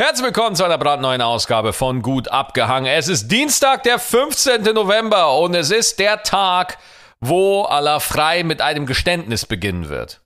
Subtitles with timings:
[0.00, 2.88] Herzlich willkommen zu einer brandneuen Ausgabe von Gut abgehangen.
[2.88, 4.62] Es ist Dienstag, der 15.
[4.72, 6.78] November und es ist der Tag,
[7.18, 10.22] wo Allah frei mit einem Geständnis beginnen wird.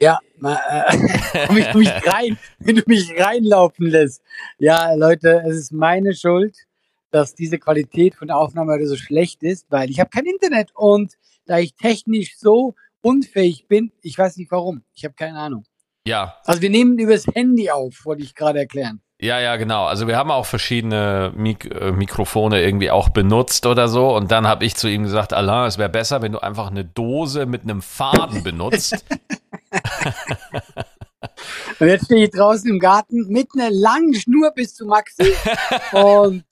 [0.00, 0.44] Ja, äh,
[1.48, 4.22] wenn, du mich rein, wenn du mich reinlaufen lässt.
[4.58, 6.56] Ja, Leute, es ist meine Schuld,
[7.10, 10.70] dass diese Qualität von der Aufnahme heute so schlecht ist, weil ich habe kein Internet
[10.72, 11.14] und
[11.46, 14.84] da ich technisch so unfähig bin, ich weiß nicht warum.
[14.94, 15.64] Ich habe keine Ahnung.
[16.06, 16.36] Ja.
[16.44, 19.00] Also wir nehmen übers Handy auf, wollte ich gerade erklären.
[19.20, 19.86] Ja, ja, genau.
[19.86, 24.14] Also wir haben auch verschiedene Mik äh, Mikrofone irgendwie auch benutzt oder so.
[24.14, 26.84] Und dann habe ich zu ihm gesagt, Alain, es wäre besser, wenn du einfach eine
[26.84, 29.02] Dose mit einem Faden benutzt.
[31.78, 35.32] und jetzt stehe ich draußen im Garten mit einer langen Schnur bis zu Maxi
[35.92, 36.44] und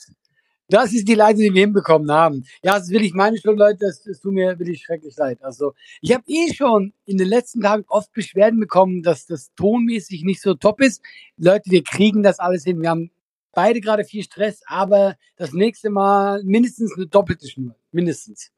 [0.72, 2.44] das ist die Leistung, die wir hinbekommen haben.
[2.62, 5.38] Ja, das will ich meine Schuld, Leute, das, das tut mir wirklich schrecklich leid.
[5.42, 10.24] Also, ich habe eh schon in den letzten Tagen oft Beschwerden bekommen, dass das tonmäßig
[10.24, 11.02] nicht so top ist.
[11.36, 12.80] Leute, wir kriegen das alles hin.
[12.80, 13.10] Wir haben
[13.52, 17.76] beide gerade viel Stress, aber das nächste Mal mindestens eine doppelte Schnur.
[17.90, 18.50] Mindestens.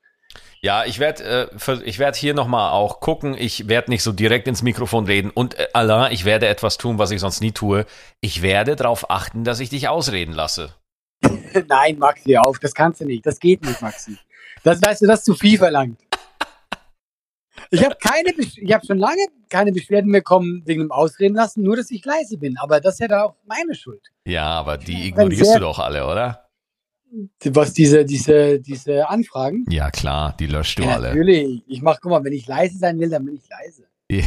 [0.61, 3.37] Ja, ich werde äh, werd hier nochmal auch gucken.
[3.39, 5.31] Ich werde nicht so direkt ins Mikrofon reden.
[5.31, 7.87] Und äh, Alain, ich werde etwas tun, was ich sonst nie tue.
[8.21, 10.75] Ich werde darauf achten, dass ich dich ausreden lasse.
[11.69, 13.25] Nein, Maxi, auf, das kannst du nicht.
[13.25, 14.17] Das geht nicht, Maxi.
[14.63, 15.99] Das weißt du, das ist zu viel verlangt.
[17.71, 21.77] Ich habe keine, ich habe schon lange keine Beschwerden bekommen wegen dem Ausreden lassen, nur
[21.77, 22.57] dass ich leise bin.
[22.59, 24.03] Aber das ist ja da auch meine Schuld.
[24.25, 26.49] Ja, aber die ignorierst du doch alle, oder?
[27.45, 29.65] Was diese, diese, diese Anfragen?
[29.69, 31.09] Ja, klar, die löscht du ja, alle.
[31.09, 31.63] Natürlich.
[31.69, 33.85] Ich mache, guck mal, wenn ich leise sein will, dann bin ich leise.
[34.11, 34.25] ja,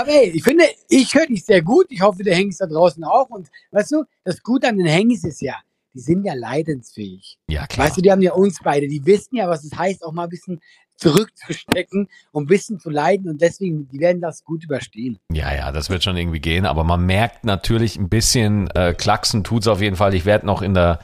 [0.00, 1.86] aber ey, ich finde, ich höre dich sehr gut.
[1.88, 3.30] Ich hoffe, der Hengst da draußen auch.
[3.30, 5.54] Und weißt du, das Gute an den Hengst ist ja,
[5.94, 7.38] die sind ja leidensfähig.
[7.48, 7.86] Ja, klar.
[7.86, 8.88] Weißt du, die haben ja uns beide.
[8.88, 10.60] Die wissen ja, was es heißt, auch mal ein bisschen
[10.96, 13.30] zurückzustecken und ein bisschen zu leiden.
[13.30, 15.18] Und deswegen, die werden das gut überstehen.
[15.32, 16.66] Ja, ja, das wird schon irgendwie gehen.
[16.66, 20.14] Aber man merkt natürlich ein bisschen, äh, Klacksen tut's auf jeden Fall.
[20.14, 20.98] Ich werde noch in der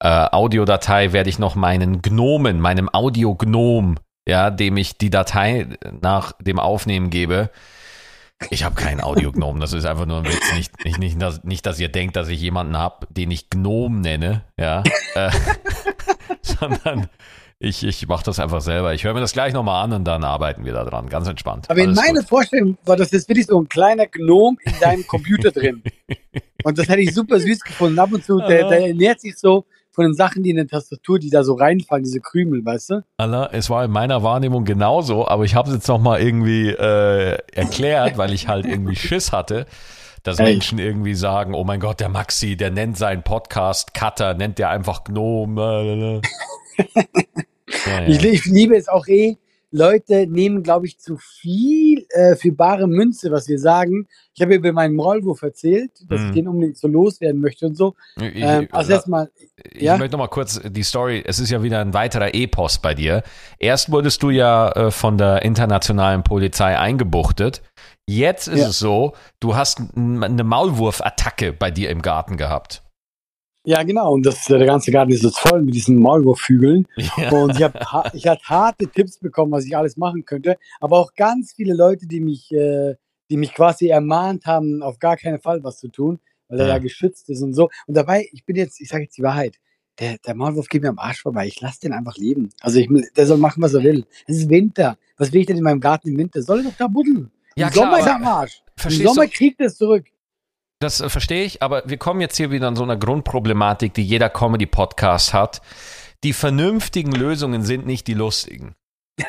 [0.00, 3.96] äh, Audiodatei, werde ich noch meinen Gnomen, meinem Audiognom
[4.26, 5.66] ja, dem ich die Datei
[6.00, 7.50] nach dem Aufnehmen gebe.
[8.50, 10.52] Ich habe keinen Audiognom, das ist einfach nur ein Witz.
[10.54, 14.00] Nicht, nicht, nicht, dass, nicht, dass ihr denkt, dass ich jemanden habe, den ich Gnom
[14.00, 14.82] nenne, ja,
[15.14, 15.30] äh,
[16.42, 17.08] sondern
[17.58, 18.92] ich, ich mache das einfach selber.
[18.92, 21.08] Ich höre mir das gleich nochmal an und dann arbeiten wir da dran.
[21.08, 21.70] Ganz entspannt.
[21.70, 25.50] Aber in meiner Vorstellung war das jetzt wirklich so ein kleiner Gnom in deinem Computer
[25.50, 25.82] drin.
[26.64, 27.98] Und das hätte ich super süß gefunden.
[27.98, 31.18] Ab und zu, der, der ernährt sich so von den Sachen, die in der Tastatur,
[31.18, 33.04] die da so reinfallen, diese Krümel, weißt du?
[33.16, 37.38] Allah, es war in meiner Wahrnehmung genauso, aber ich habe es jetzt nochmal irgendwie äh,
[37.52, 39.66] erklärt, weil ich halt irgendwie Schiss hatte,
[40.24, 40.46] dass Ey.
[40.46, 44.70] Menschen irgendwie sagen, oh mein Gott, der Maxi, der nennt seinen Podcast Cutter, nennt der
[44.70, 46.20] einfach Gnome.
[47.86, 48.06] ja, ja.
[48.06, 49.36] Ich, ich liebe es auch eh,
[49.74, 54.06] Leute nehmen, glaube ich, zu viel äh, für bare Münze, was wir sagen.
[54.32, 56.28] Ich habe über meinen Maulwurf erzählt, dass mhm.
[56.28, 57.96] ich den unbedingt so loswerden möchte und so.
[58.20, 59.30] Ähm, also erstmal.
[59.74, 59.94] Ja?
[59.94, 61.24] Ich möchte noch mal kurz die Story.
[61.26, 63.24] Es ist ja wieder ein weiterer Epos bei dir.
[63.58, 67.60] Erst wurdest du ja äh, von der internationalen Polizei eingebuchtet.
[68.06, 68.68] Jetzt ist ja.
[68.68, 72.83] es so, du hast eine Maulwurfattacke bei dir im Garten gehabt.
[73.66, 74.12] Ja, genau.
[74.12, 76.86] Und das, der ganze Garten ist jetzt voll mit diesen Maulwurfhügeln.
[77.16, 77.30] Ja.
[77.30, 80.56] Und ich habe ich hab harte Tipps bekommen, was ich alles machen könnte.
[80.80, 82.94] Aber auch ganz viele Leute, die mich, äh,
[83.30, 86.74] die mich quasi ermahnt haben, auf gar keinen Fall was zu tun, weil er ja,
[86.74, 87.70] ja geschützt ist und so.
[87.86, 89.56] Und dabei, ich bin jetzt, ich sage jetzt die Wahrheit.
[89.98, 91.46] Der, der Maulwurf geht mir am Arsch vorbei.
[91.46, 92.50] Ich lasse den einfach leben.
[92.60, 94.04] Also ich, der soll machen, was er will.
[94.26, 94.98] Es ist Winter.
[95.16, 96.42] Was will ich denn in meinem Garten im Winter?
[96.42, 97.30] Soll er doch da buddeln.
[97.56, 98.62] Ja, Im klar, Sommer ist er am Arsch.
[98.84, 100.04] Im Sommer kriegt er es zurück.
[100.80, 104.04] Das äh, verstehe ich, aber wir kommen jetzt hier wieder an so einer Grundproblematik, die
[104.04, 105.62] jeder Comedy-Podcast hat.
[106.24, 108.74] Die vernünftigen Lösungen sind nicht die lustigen.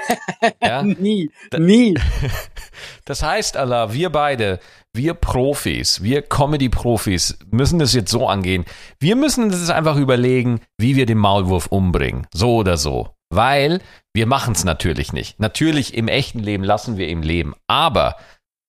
[0.61, 0.83] Ja?
[0.83, 1.95] nie, nie.
[3.05, 4.59] Das heißt, Allah, wir beide,
[4.93, 8.65] wir Profis, wir Comedy-Profis müssen das jetzt so angehen.
[8.99, 12.25] Wir müssen uns einfach überlegen, wie wir den Maulwurf umbringen.
[12.33, 13.15] So oder so.
[13.29, 13.79] Weil
[14.13, 15.39] wir machen es natürlich nicht.
[15.39, 17.53] Natürlich im echten Leben lassen wir ihn leben.
[17.67, 18.15] Aber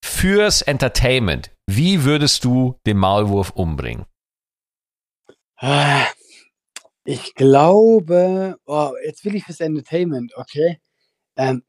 [0.05, 4.07] fürs Entertainment, wie würdest du den Maulwurf umbringen?
[7.05, 10.81] Ich glaube, oh, jetzt will ich fürs Entertainment, okay?
[11.37, 11.63] Ähm,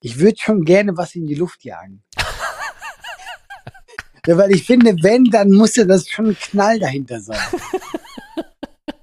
[0.00, 2.02] ich würde schon gerne was in die Luft jagen.
[4.26, 7.38] ja, weil ich finde, wenn, dann muss ja das schon ein Knall dahinter sein.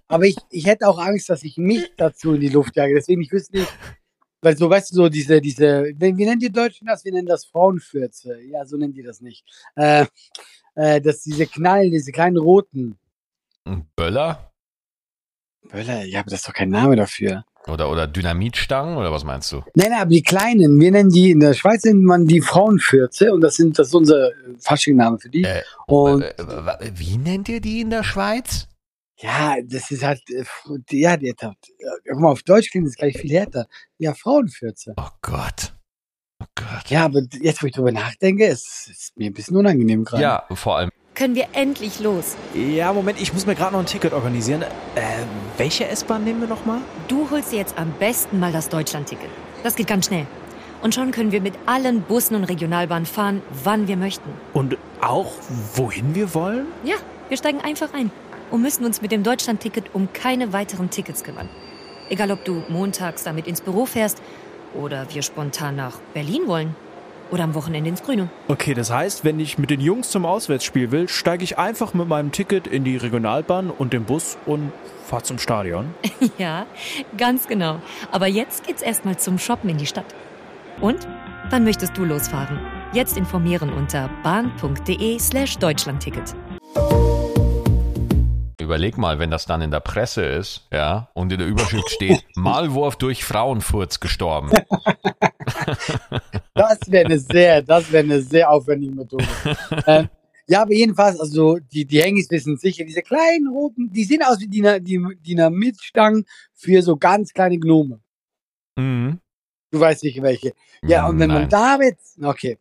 [0.07, 2.95] Aber ich, ich hätte auch Angst, dass ich mich dazu in die Luft jage.
[2.95, 3.71] Deswegen, ich wüsste nicht,
[4.41, 7.03] weil so, weißt du, so diese, diese, wie nennen die Deutschen das?
[7.06, 8.39] Wir nennen das Frauenfürze.
[8.44, 9.44] Ja, so nennen die das nicht.
[9.75, 10.06] Äh,
[10.75, 12.97] äh, dass diese Knallen, diese kleinen roten.
[13.95, 14.51] Böller?
[15.69, 17.44] Böller, ja, aber das ist doch kein Name dafür.
[17.68, 19.57] Oder, oder Dynamitstangen oder was meinst du?
[19.75, 23.33] Nein, nein, aber die kleinen, wir nennen die, in der Schweiz nennt man die Frauenfürze
[23.33, 25.44] und das sind, das ist unser Fasching-Name für die.
[25.44, 28.69] Äh, Und- äh, äh, wie nennt ihr die in der Schweiz?
[29.21, 30.45] Ja, das ist halt, äh,
[30.92, 31.54] ja, die hat, ja,
[32.07, 33.68] guck mal, auf Deutsch klingt das gleich viel härter.
[33.98, 34.94] Ja, Frauenfürze.
[34.98, 35.74] Oh Gott.
[36.42, 36.89] Oh Gott.
[36.89, 40.24] Ja, aber jetzt, wo ich drüber nachdenke, es ist mir ein bisschen unangenehm gerade.
[40.24, 40.89] Ja, vor allem.
[41.16, 42.38] Können wir endlich los?
[42.54, 44.62] Ja, Moment, ich muss mir gerade noch ein Ticket organisieren.
[44.62, 44.68] Äh,
[45.57, 46.80] welche S-Bahn nehmen wir nochmal?
[47.10, 49.30] Du holst dir jetzt am besten mal das Deutschland-Ticket.
[49.63, 50.27] Das geht ganz schnell.
[50.81, 54.30] Und schon können wir mit allen Bussen und Regionalbahnen fahren, wann wir möchten.
[54.54, 55.33] Und auch,
[55.75, 56.68] wohin wir wollen?
[56.86, 56.95] Ja,
[57.27, 58.12] wir steigen einfach ein
[58.51, 61.49] und müssen uns mit dem Deutschland-Ticket um keine weiteren Tickets kümmern.
[62.09, 64.21] Egal, ob du montags damit ins Büro fährst
[64.73, 66.75] oder wir spontan nach Berlin wollen
[67.31, 68.29] oder am Wochenende ins Grüne.
[68.47, 72.07] Okay, das heißt, wenn ich mit den Jungs zum Auswärtsspiel will, steige ich einfach mit
[72.07, 74.71] meinem Ticket in die Regionalbahn und den Bus und
[75.05, 75.93] fahr zum Stadion.
[76.37, 76.67] Ja,
[77.17, 77.81] ganz genau.
[78.11, 80.05] Aber jetzt geht's erstmal zum Shoppen in die Stadt.
[80.79, 81.07] Und?
[81.49, 82.59] Wann möchtest du losfahren?
[82.93, 86.35] Jetzt informieren unter bahn.de slash Deutschlandticket.
[88.69, 92.24] Überleg mal, wenn das dann in der Presse ist, ja, und in der Überschrift steht,
[92.36, 94.51] Maulwurf durch Frauenfurz gestorben.
[96.54, 99.25] Das wäre eine sehr, das wäre eine sehr aufwendige Methode.
[99.88, 100.10] ähm,
[100.45, 104.39] ja, aber jedenfalls, also die, die Hengis wissen sicher, diese kleinen roten, die sehen aus
[104.39, 108.01] wie Dina- die Dynamitstangen für so ganz kleine Gnome.
[108.75, 109.19] Mhm.
[109.71, 110.54] Du weißt sicher welche.
[110.83, 111.50] Ja, und wenn man Nein.
[111.50, 112.60] da jetzt, okay,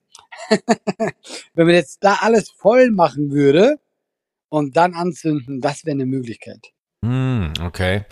[1.55, 3.79] wenn man jetzt da alles voll machen würde
[4.49, 6.73] und dann anzünden, das wäre eine Möglichkeit.
[7.05, 8.05] Hm, okay.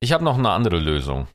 [0.00, 1.26] Ich habe noch eine andere Lösung.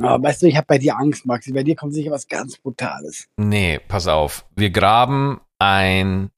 [0.00, 1.52] Aber weißt du, ich habe bei dir Angst, Maxi.
[1.52, 3.28] Bei dir kommt sicher was ganz Brutales.
[3.36, 4.46] Nee, pass auf.
[4.56, 6.30] Wir graben ein,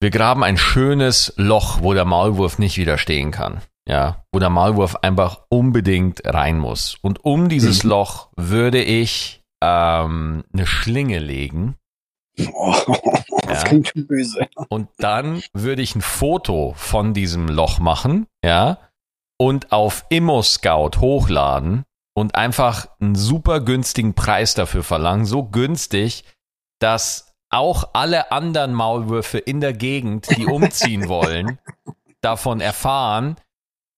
[0.00, 3.60] wir graben ein schönes Loch, wo der Maulwurf nicht widerstehen kann.
[3.86, 6.96] Ja, wo der Maulwurf einfach unbedingt rein muss.
[7.02, 7.90] Und um dieses Mhm.
[7.90, 11.76] Loch würde ich ähm, eine Schlinge legen.
[12.54, 12.74] Oh,
[13.46, 13.68] das Ja.
[13.68, 14.48] klingt schon böse.
[14.68, 18.78] Und dann würde ich ein Foto von diesem Loch machen, ja,
[19.38, 21.84] und auf ImmoScout hochladen
[22.14, 25.24] und einfach einen super günstigen Preis dafür verlangen.
[25.24, 26.24] So günstig,
[26.80, 31.58] dass auch alle anderen Maulwürfe in der Gegend, die umziehen wollen,
[32.20, 33.36] davon erfahren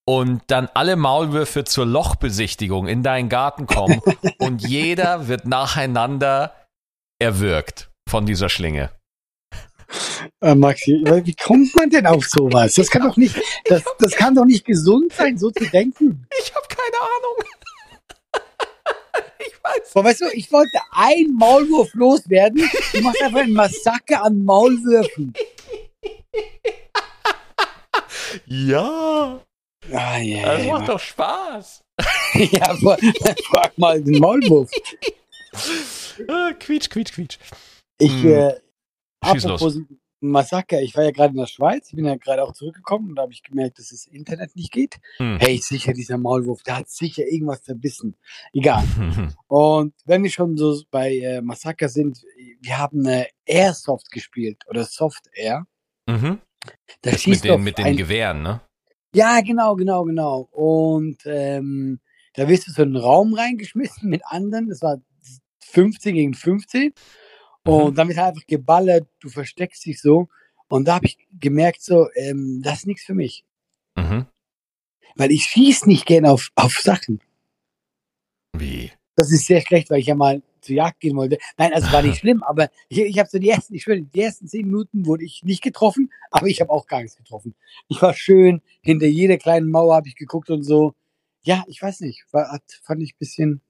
[0.06, 4.00] und dann alle Maulwürfe zur Lochbesichtigung in deinen Garten kommen
[4.38, 6.54] und jeder wird nacheinander
[7.20, 8.90] erwürgt von dieser Schlinge.
[10.42, 12.74] Äh, Maxi, wie kommt man denn auf sowas?
[12.74, 16.26] Das kann doch nicht, das, das kann doch nicht gesund sein, so zu denken.
[16.42, 17.36] Ich habe keine Ahnung.
[19.38, 19.96] ich weiß.
[19.96, 22.68] Aber weißt du, ich wollte ein Maulwurf loswerden.
[22.92, 25.32] Du machst einfach ein Massaker an Maulwürfen.
[28.44, 29.40] Ja,
[29.90, 30.56] Ah, yeah.
[30.58, 31.80] das macht doch Spaß.
[32.34, 32.98] ja, fra-
[33.50, 34.70] frag mal den Maulwurf.
[36.28, 37.38] Ah, quietsch, quietsch, quietsch.
[37.98, 38.32] Ich, Hm.
[38.32, 38.54] äh,
[39.24, 39.78] Schieß apropos
[40.24, 43.16] Massaker, ich war ja gerade in der Schweiz, ich bin ja gerade auch zurückgekommen und
[43.16, 44.98] da habe ich gemerkt, dass das Internet nicht geht.
[45.16, 45.38] Hm.
[45.40, 48.16] Hey, sicher, dieser Maulwurf, der hat sicher irgendwas verbissen.
[48.52, 48.84] Egal.
[49.48, 52.22] Und wenn wir schon so bei äh, Massaker sind,
[52.60, 55.66] wir haben äh, Airsoft gespielt oder Soft Air.
[56.06, 56.38] mhm.
[57.00, 58.60] Da Mit schießt den, auf mit den Gewehren, ne?
[59.14, 60.48] Ja, genau, genau, genau.
[60.52, 61.98] Und ähm,
[62.34, 64.68] da wirst du so in einen Raum reingeschmissen mit anderen.
[64.68, 64.98] Das war
[65.64, 66.92] 15 gegen 15.
[67.64, 70.28] Und dann wird einfach geballert, du versteckst dich so.
[70.68, 73.44] Und da habe ich gemerkt, so, ähm, das ist nichts für mich.
[73.96, 74.26] Mhm.
[75.16, 77.20] Weil ich schieß nicht gern auf, auf Sachen.
[78.56, 78.90] Wie?
[79.16, 81.38] Das ist sehr schlecht, weil ich ja mal zur Jagd gehen wollte.
[81.58, 84.20] Nein, also war nicht schlimm, aber ich, ich habe so die ersten, ich schwöre, die
[84.20, 87.54] ersten zehn Minuten wurde ich nicht getroffen, aber ich habe auch gar nichts getroffen.
[87.88, 90.94] Ich war schön, hinter jeder kleinen Mauer habe ich geguckt und so.
[91.42, 93.60] Ja, ich weiß nicht, war, fand ich ein bisschen,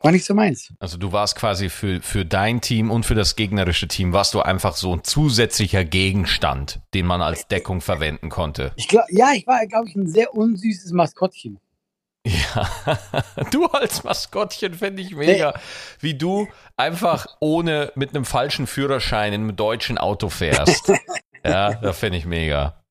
[0.00, 0.72] war nicht so meins.
[0.80, 4.40] Also du warst quasi für, für dein Team und für das gegnerische Team, warst du
[4.40, 8.72] einfach so ein zusätzlicher Gegenstand, den man als Deckung verwenden konnte.
[8.76, 11.60] Ich glaub, ja, ich war, glaube ich, ein sehr unsüßes Maskottchen.
[12.24, 12.68] Ja,
[13.50, 15.54] du als Maskottchen fände ich mega,
[15.98, 16.46] wie du
[16.76, 20.92] einfach ohne mit einem falschen Führerschein in einem deutschen Auto fährst.
[21.44, 22.84] Ja, das fände ich mega.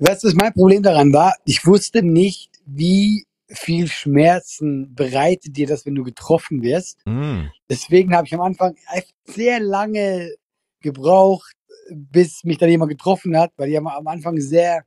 [0.00, 1.36] Weißt du, was mein Problem daran war?
[1.44, 3.24] Ich wusste nicht, wie
[3.54, 7.00] viel Schmerzen bereitet dir das, wenn du getroffen wirst.
[7.06, 7.46] Mm.
[7.68, 8.76] Deswegen habe ich am Anfang
[9.24, 10.34] sehr lange
[10.80, 11.54] gebraucht,
[11.90, 14.84] bis mich dann jemand getroffen hat, weil ich am Anfang sehr,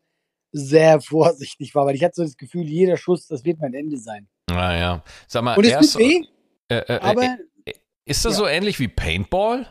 [0.51, 3.97] sehr vorsichtig war, weil ich hatte so das Gefühl, jeder Schuss, das wird mein Ende
[3.97, 4.27] sein.
[4.49, 6.23] Naja, sag mal, Und es erst, weh,
[6.69, 7.73] äh, äh, aber äh,
[8.05, 8.37] ist das ja.
[8.39, 9.67] so ähnlich wie Paintball?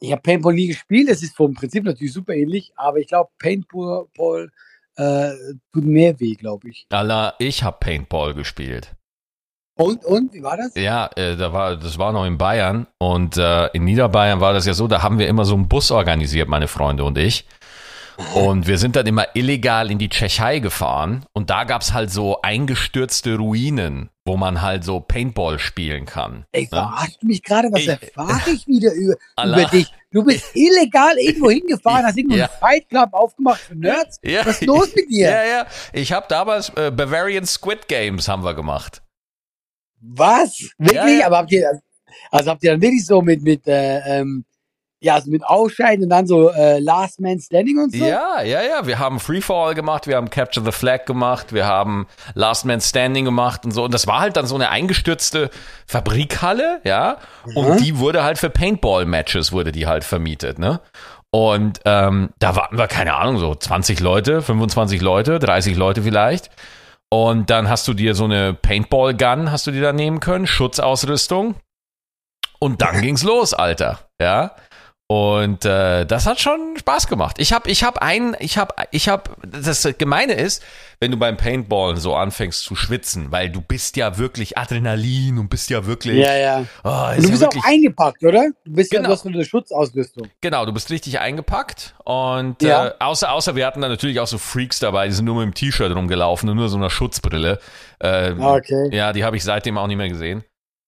[0.00, 1.08] ich habe Paintball nie gespielt.
[1.08, 4.50] Es ist vom Prinzip natürlich super ähnlich, aber ich glaube, Paintball
[4.96, 5.30] äh,
[5.72, 6.86] tut mehr weh, glaube ich.
[6.90, 8.94] Allah, ich habe Paintball gespielt.
[9.78, 10.74] Und, und, wie war das?
[10.74, 14.64] Ja, äh, da war, das war noch in Bayern und äh, in Niederbayern war das
[14.64, 17.44] ja so, da haben wir immer so einen Bus organisiert, meine Freunde und ich.
[18.34, 22.40] Und wir sind dann immer illegal in die Tschechei gefahren und da gab's halt so
[22.40, 26.46] eingestürzte Ruinen, wo man halt so Paintball spielen kann.
[26.52, 26.68] Ey, ne?
[26.68, 27.68] verarschst du mich gerade?
[27.72, 29.60] Was erfahre ich wieder über, Allah.
[29.60, 29.92] über dich?
[30.12, 32.46] Du bist illegal irgendwo hingefahren, hast irgendwo Ja.
[32.46, 34.18] einen Fight Club aufgemacht für Nerds?
[34.22, 34.46] Ja.
[34.46, 35.28] Was ist los mit dir?
[35.30, 35.66] Ja, ja.
[35.92, 39.02] Ich habe damals äh, Bavarian Squid Games haben wir gemacht.
[40.00, 40.58] Was?
[40.78, 40.94] Wirklich?
[40.94, 41.26] Ja, ja.
[41.26, 41.70] Aber habt ihr,
[42.30, 44.44] also habt ihr dann wirklich so mit, mit, äh, ähm,
[45.00, 48.04] ja, also mit Ausscheiden und dann so äh, Last Man Standing und so?
[48.04, 48.86] Ja, ja, ja.
[48.86, 52.64] Wir haben Free for All gemacht, wir haben Capture the Flag gemacht, wir haben Last
[52.64, 53.84] Man Standing gemacht und so.
[53.84, 55.50] Und das war halt dann so eine eingestürzte
[55.86, 57.18] Fabrikhalle, ja.
[57.54, 57.76] Und Mhm.
[57.78, 60.80] die wurde halt für Paintball-Matches wurde die halt vermietet, ne?
[61.30, 66.50] Und ähm, da waren wir, keine Ahnung, so 20 Leute, 25 Leute, 30 Leute vielleicht.
[67.10, 71.56] Und dann hast du dir so eine Paintball-Gun, hast du dir da nehmen können, Schutzausrüstung.
[72.58, 73.98] Und dann ging's los, Alter.
[74.20, 74.52] Ja.
[75.08, 77.36] Und äh, das hat schon Spaß gemacht.
[77.38, 79.30] Ich habe, ich habe einen, ich habe, ich habe.
[79.46, 80.64] Das Gemeine ist,
[80.98, 85.48] wenn du beim Paintballen so anfängst zu schwitzen, weil du bist ja wirklich Adrenalin und
[85.48, 86.16] bist ja wirklich.
[86.16, 86.64] Ja, ja.
[86.82, 88.48] Oh, du ja bist wirklich, auch eingepackt, oder?
[88.64, 89.10] Du bist ja, Genau.
[89.10, 90.28] du hast so eine Schutzausrüstung.
[90.40, 92.88] Genau, du bist richtig eingepackt und Ja.
[92.88, 95.44] äh, außer außer wir hatten da natürlich auch so Freaks dabei, die sind nur mit
[95.44, 97.60] dem T-Shirt rumgelaufen und nur so einer Schutzbrille.
[98.00, 98.88] Äh, Ah, Okay.
[98.90, 100.42] Ja, die habe ich seitdem auch nicht mehr gesehen.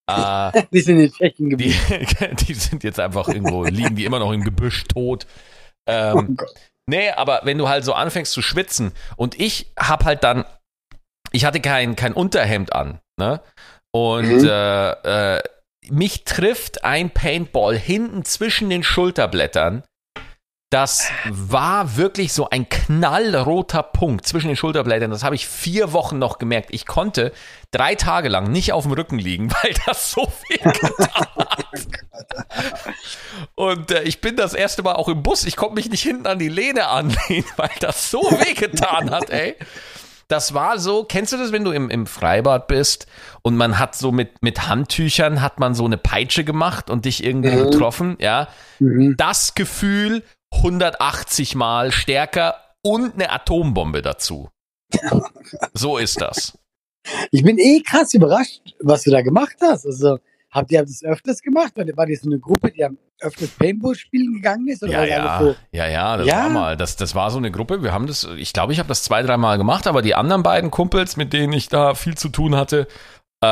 [0.09, 2.37] Äh, Die sind in Tschechien die, geblieben.
[2.49, 5.27] die sind jetzt einfach irgendwo, liegen die immer noch im Gebüsch tot.
[5.87, 6.55] Oh Ähm, Gott.
[6.87, 10.45] nee, aber wenn du halt so anfängst zu schwitzen und ich hab halt dann,
[11.33, 13.41] ich hatte kein, kein Unterhemd an, ne?
[13.91, 14.45] Und Mhm.
[14.45, 15.43] äh, äh,
[15.91, 19.83] mich trifft ein Paintball hinten zwischen den Schulterblättern.
[20.71, 25.11] Das war wirklich so ein knallroter Punkt zwischen den Schulterblättern.
[25.11, 26.69] Das habe ich vier Wochen noch gemerkt.
[26.73, 27.33] Ich konnte
[27.71, 31.07] drei Tage lang nicht auf dem Rücken liegen, weil das so viel getan
[31.39, 31.65] hat.
[33.55, 35.45] Und äh, ich bin das erste Mal auch im Bus.
[35.45, 39.31] Ich konnte mich nicht hinten an die Lehne anlehnen, weil das so weh getan hat,
[39.31, 39.57] ey.
[40.29, 43.07] Das war so, kennst du das, wenn du im, im Freibad bist
[43.41, 47.25] und man hat so mit, mit Handtüchern, hat man so eine Peitsche gemacht und dich
[47.25, 47.71] irgendwie Mhm.
[47.71, 48.49] getroffen, ja?
[48.79, 49.15] Mhm.
[49.17, 50.23] Das Gefühl
[50.53, 54.49] 180 Mal stärker und eine Atombombe dazu.
[55.75, 56.57] So ist das.
[57.31, 59.87] Ich bin eh krass überrascht, was du da gemacht hast.
[59.87, 60.19] Also,
[60.51, 61.73] habt ihr das öfters gemacht?
[61.77, 64.83] War, war das so eine Gruppe, die am öfters Paintball spielen gegangen ist?
[64.83, 66.37] Oder Ja, ja, alles ja, ja, das Ja?
[66.45, 67.83] war mal, das, das war so eine Gruppe.
[67.83, 70.71] Wir haben das, ich glaube, ich habe das zwei, dreimal gemacht, aber die anderen beiden
[70.71, 72.87] Kumpels, mit denen ich da viel zu tun hatte,
[73.41, 73.47] äh,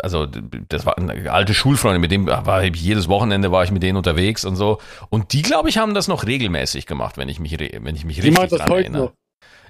[0.00, 3.96] also das waren alte Schulfreunde, mit denen war ich jedes Wochenende war ich mit denen
[3.96, 4.78] unterwegs und so.
[5.10, 8.20] Und die, glaube ich, haben das noch regelmäßig gemacht, wenn ich mich, wenn ich mich
[8.20, 9.02] Die richtig dran heute erinnere.
[9.04, 9.12] noch.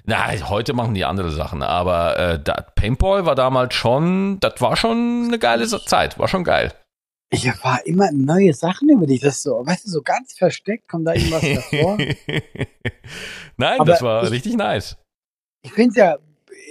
[0.05, 4.75] Na, heute machen die andere Sachen, aber äh, da, Paintball war damals schon, das war
[4.75, 6.73] schon eine geile Zeit, war schon geil.
[7.31, 9.21] Ich erfahre immer neue Sachen über dich.
[9.21, 11.97] Das so, weißt du, so ganz versteckt kommt da irgendwas davor.
[13.57, 14.97] Nein, Aber das war ich- richtig nice.
[15.63, 16.17] ich finde es ja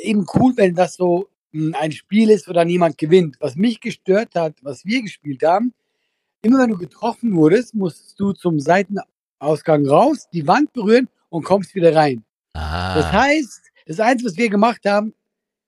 [0.03, 3.37] eben cool, wenn das so ein Spiel ist, wo dann jemand gewinnt.
[3.41, 5.75] Was mich gestört hat, was wir gespielt haben,
[6.43, 11.75] immer wenn du getroffen wurdest, musstest du zum Seitenausgang raus, die Wand berühren und kommst
[11.75, 12.25] wieder rein.
[12.55, 12.95] Ah.
[12.95, 15.15] Das heißt, das Einzige, was wir gemacht haben,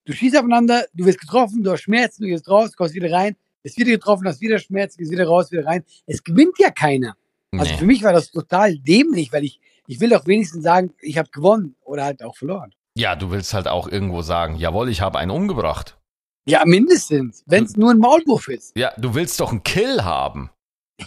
[0.05, 3.37] du schießt aufeinander, du wirst getroffen, du hast Schmerzen, du gehst raus, kommst wieder rein,
[3.62, 5.85] bist wieder getroffen, hast wieder Schmerzen, gehst wieder raus, wieder rein.
[6.07, 7.17] Es gewinnt ja keiner.
[7.53, 7.79] Also nee.
[7.79, 11.29] für mich war das total dämlich, weil ich, ich will doch wenigstens sagen, ich habe
[11.31, 12.73] gewonnen oder halt auch verloren.
[12.97, 15.99] Ja, du willst halt auch irgendwo sagen, jawohl, ich habe einen umgebracht.
[16.47, 18.77] Ja, mindestens, wenn es nur ein Maulwurf ist.
[18.77, 20.51] Ja, du willst doch einen Kill haben.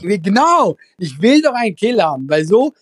[0.02, 2.74] Genau, ich will doch einen Kill haben, weil so,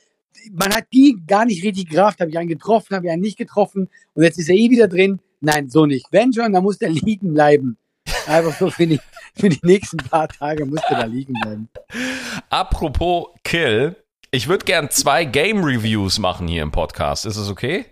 [0.52, 3.38] man hat die gar nicht richtig gerafft, habe ich einen getroffen, habe ich einen nicht
[3.38, 5.20] getroffen und jetzt ist er eh wieder drin.
[5.40, 6.08] Nein, so nicht.
[6.10, 7.78] Wenn schon, dann muss der liegen bleiben.
[8.26, 9.00] Einfach so für die,
[9.36, 11.70] für die nächsten paar Tage muss der da liegen bleiben.
[12.50, 13.96] Apropos Kill,
[14.32, 17.28] ich würde gern zwei Game Reviews machen hier im Podcast.
[17.28, 17.86] Ist es okay?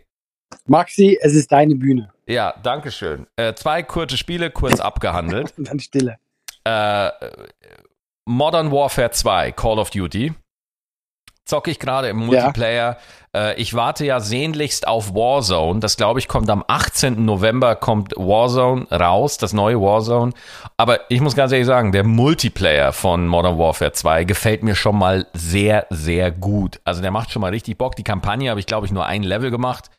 [0.67, 2.11] Maxi, es ist deine Bühne.
[2.25, 3.27] Ja, danke schön.
[3.35, 5.53] Äh, zwei kurze Spiele, kurz abgehandelt.
[5.57, 6.17] Und dann Stille.
[6.63, 7.09] Äh,
[8.25, 10.33] Modern Warfare 2, Call of Duty.
[11.45, 12.97] Zocke ich gerade im Multiplayer.
[13.35, 15.81] Äh, ich warte ja sehnlichst auf Warzone.
[15.81, 17.25] Das glaube ich kommt am 18.
[17.25, 20.31] November kommt Warzone raus, das neue Warzone.
[20.77, 24.97] Aber ich muss ganz ehrlich sagen, der Multiplayer von Modern Warfare 2 gefällt mir schon
[24.97, 26.79] mal sehr, sehr gut.
[26.85, 27.97] Also der macht schon mal richtig Bock.
[27.97, 29.89] Die Kampagne habe ich glaube ich nur ein Level gemacht.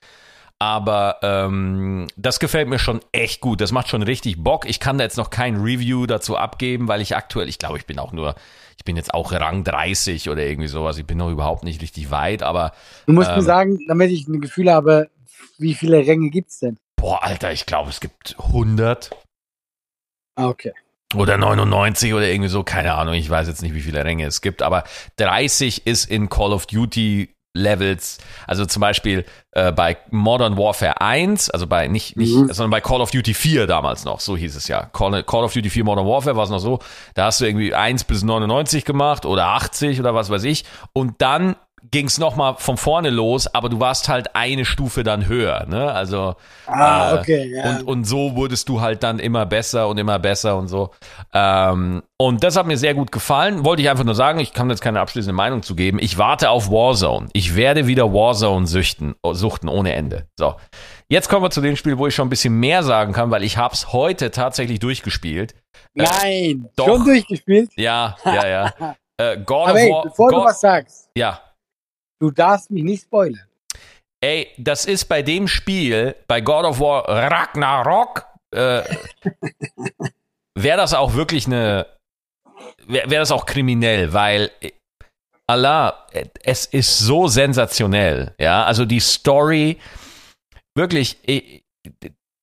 [0.60, 3.60] Aber ähm, das gefällt mir schon echt gut.
[3.60, 4.66] Das macht schon richtig Bock.
[4.66, 7.86] Ich kann da jetzt noch kein Review dazu abgeben, weil ich aktuell, ich glaube, ich
[7.86, 8.34] bin auch nur,
[8.78, 10.96] ich bin jetzt auch Rang 30 oder irgendwie sowas.
[10.96, 12.72] Ich bin noch überhaupt nicht richtig weit, aber
[13.06, 13.36] Du musst Ähm.
[13.36, 15.10] mir sagen, damit ich ein Gefühl habe,
[15.58, 16.78] wie viele Ränge gibt's denn?
[16.96, 19.10] Boah, Alter, ich glaube, es gibt 100
[20.36, 20.72] Ah, okay.
[21.14, 24.40] oder 99 oder irgendwie so, keine Ahnung, ich weiß jetzt nicht, wie viele Ränge es
[24.40, 24.84] gibt, aber
[25.16, 31.50] 30 ist in Call of Duty Levels, also zum Beispiel äh, bei Modern Warfare 1,
[31.50, 32.52] also bei nicht, nicht, Mhm.
[32.52, 34.86] sondern bei Call of Duty 4 damals noch, so hieß es ja.
[34.86, 36.80] Call, Call of Duty 4 Modern Warfare war es noch so,
[37.14, 41.14] da hast du irgendwie 1 bis 99 gemacht oder 80 oder was weiß ich und
[41.22, 41.54] dann
[41.94, 45.92] ging es nochmal von vorne los, aber du warst halt eine Stufe dann höher, ne?
[45.92, 46.34] Also
[46.66, 47.70] Ah, äh, okay, ja.
[47.70, 50.90] und, und so wurdest du halt dann immer besser und immer besser und so.
[51.32, 53.64] Ähm, und das hat mir sehr gut gefallen.
[53.64, 56.00] Wollte ich einfach nur sagen, ich kann jetzt keine abschließende Meinung zu geben.
[56.00, 57.28] Ich warte auf Warzone.
[57.32, 60.26] Ich werde wieder Warzone süchten, suchten ohne Ende.
[60.36, 60.56] So.
[61.08, 63.44] Jetzt kommen wir zu dem Spiel, wo ich schon ein bisschen mehr sagen kann, weil
[63.44, 65.54] ich hab's heute tatsächlich durchgespielt.
[65.94, 66.86] Nein, doch.
[66.86, 67.70] schon durchgespielt.
[67.76, 68.72] Ja, ja, ja.
[69.16, 70.02] Äh, God Aber of ey, War.
[70.02, 71.38] bevor du God, was sagst, ja.
[72.24, 73.46] Du darfst mich nicht spoilern.
[74.22, 78.82] Ey, das ist bei dem Spiel, bei God of War Ragnarok, äh,
[80.54, 81.86] wäre das auch wirklich eine,
[82.86, 84.72] wäre wär das auch kriminell, weil äh,
[85.46, 89.76] Allah, äh, es ist so sensationell, ja, also die Story,
[90.74, 91.60] wirklich, äh,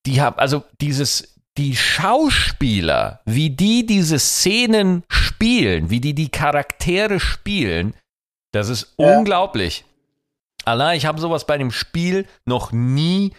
[0.05, 7.19] die haben, also dieses, die Schauspieler, wie die diese Szenen spielen, wie die die Charaktere
[7.19, 7.95] spielen,
[8.51, 9.17] das ist Ja.
[9.17, 9.86] unglaublich.
[10.65, 13.34] Allein, ich habe sowas bei dem Spiel noch nie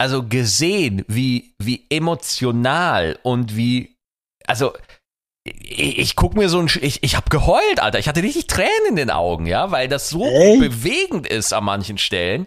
[0.00, 3.96] also gesehen, wie, wie emotional und wie,
[4.46, 4.72] also
[5.42, 7.98] ich, ich guck mir so ein, ich, ich habe geheult, Alter.
[7.98, 10.60] Ich hatte richtig Tränen in den Augen, ja, weil das so Echt?
[10.60, 12.46] bewegend ist an manchen Stellen.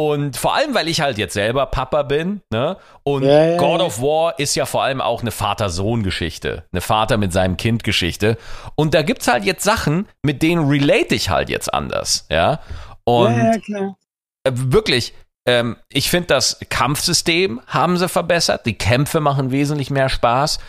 [0.00, 2.78] Und vor allem, weil ich halt jetzt selber Papa bin, ne?
[3.02, 6.64] Und Ja, ja, God of War ist ja vor allem auch eine Vater-Sohn-Geschichte.
[6.72, 8.38] Eine Vater mit seinem Kind-Geschichte.
[8.76, 12.60] Und da gibt's halt jetzt Sachen, mit denen relate ich halt jetzt anders, ja.
[13.04, 13.98] Und ja, ja, klar.
[14.44, 15.12] äh, wirklich,
[15.46, 18.64] ähm, ich finde, das Kampfsystem haben sie verbessert.
[18.64, 20.60] Die Kämpfe machen wesentlich mehr Spaß.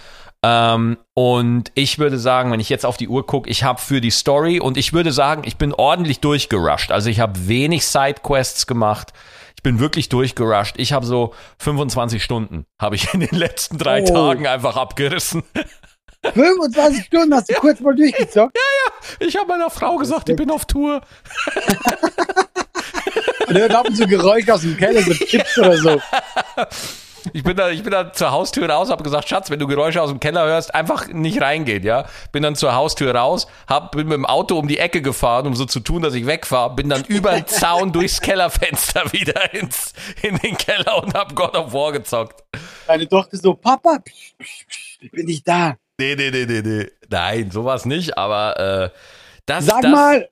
[0.43, 4.01] Ähm, und ich würde sagen, wenn ich jetzt auf die Uhr gucke, ich habe für
[4.01, 6.91] die Story und ich würde sagen, ich bin ordentlich durchgerusht.
[6.91, 9.13] Also ich habe wenig Sidequests gemacht.
[9.55, 10.75] Ich bin wirklich durchgerusht.
[10.77, 14.05] Ich habe so 25 Stunden, habe ich in den letzten drei Oh.
[14.05, 15.43] Tagen einfach abgerissen.
[16.33, 18.55] 25 Stunden hast du kurz mal durchgezockt.
[19.19, 21.01] Ich habe meiner Frau gesagt, ich bin auf Tour.
[23.47, 26.01] Und hört ab und zu Geräusche aus dem Keller, so Chips oder so.
[27.33, 30.01] Ich bin da, ich bin da zur Haustür raus, habe gesagt, Schatz, wenn du Geräusche
[30.01, 32.05] aus dem Keller hörst, einfach nicht reingehen, ja.
[32.31, 35.55] Bin dann zur Haustür raus, hab, bin mit dem Auto um die Ecke gefahren, um
[35.55, 39.93] so zu tun, dass ich wegfahre, bin dann über den Zaun durchs Kellerfenster wieder ins,
[40.21, 42.43] in den Keller und hab God of War gezockt.
[42.87, 45.75] Deine Tochter so, Papa, psch, psch, psch, ich bin nicht da.
[45.99, 46.87] Nee, nee, nee, nee, nee.
[47.09, 48.89] Nein, sowas nicht, aber äh,
[49.45, 50.29] das, Sag das, mal,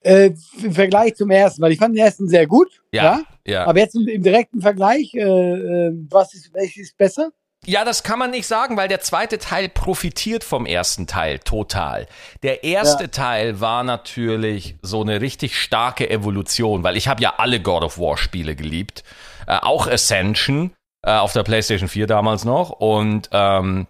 [0.00, 0.30] äh,
[0.62, 2.68] im Vergleich zum ersten, weil ich fand den ersten sehr gut.
[2.92, 3.20] Ja, Ja.
[3.46, 3.66] Ja.
[3.66, 7.30] Aber jetzt im, direkten Vergleich, äh, äh, was ist, welches ist besser?
[7.64, 12.08] Ja, das kann man nicht sagen, weil der zweite Teil profitiert vom ersten Teil total.
[12.42, 13.08] Der erste Ja.
[13.08, 17.98] Teil war natürlich so eine richtig starke Evolution, weil ich habe ja alle God of
[17.98, 19.04] War Spiele geliebt,
[19.46, 20.72] äh, auch Ascension
[21.06, 23.86] äh, auf der PlayStation 4 damals noch und ähm,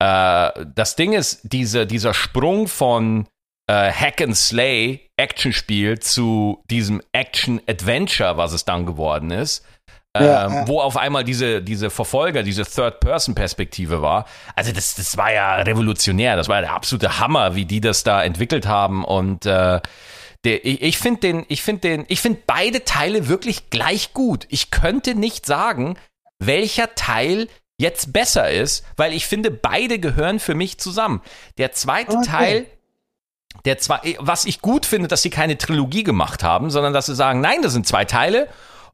[0.00, 3.26] äh, das Ding ist, diese, dieser Sprung von
[3.68, 9.64] äh, Hack and Slay Actionspiel zu diesem Action Adventure, was es dann geworden ist,
[10.16, 10.68] Ja, ähm, ja.
[10.68, 14.26] wo auf einmal diese, diese Verfolger, diese Third-Person-Perspektive war.
[14.56, 18.22] Also das, das war ja revolutionär, das war der absolute Hammer, wie die das da
[18.22, 19.80] entwickelt haben und äh,
[20.44, 24.46] der, ich, ich finde den, ich finde den, ich finde beide Teile wirklich gleich gut.
[24.50, 25.98] Ich könnte nicht sagen,
[26.38, 27.48] welcher Teil
[27.80, 31.22] jetzt besser ist, weil ich finde, beide gehören für mich zusammen.
[31.58, 32.26] Der zweite Okay.
[32.26, 32.66] Teil,
[33.64, 37.14] der zwei, was ich gut finde, dass sie keine Trilogie gemacht haben, sondern dass sie
[37.14, 38.48] sagen, nein, das sind zwei Teile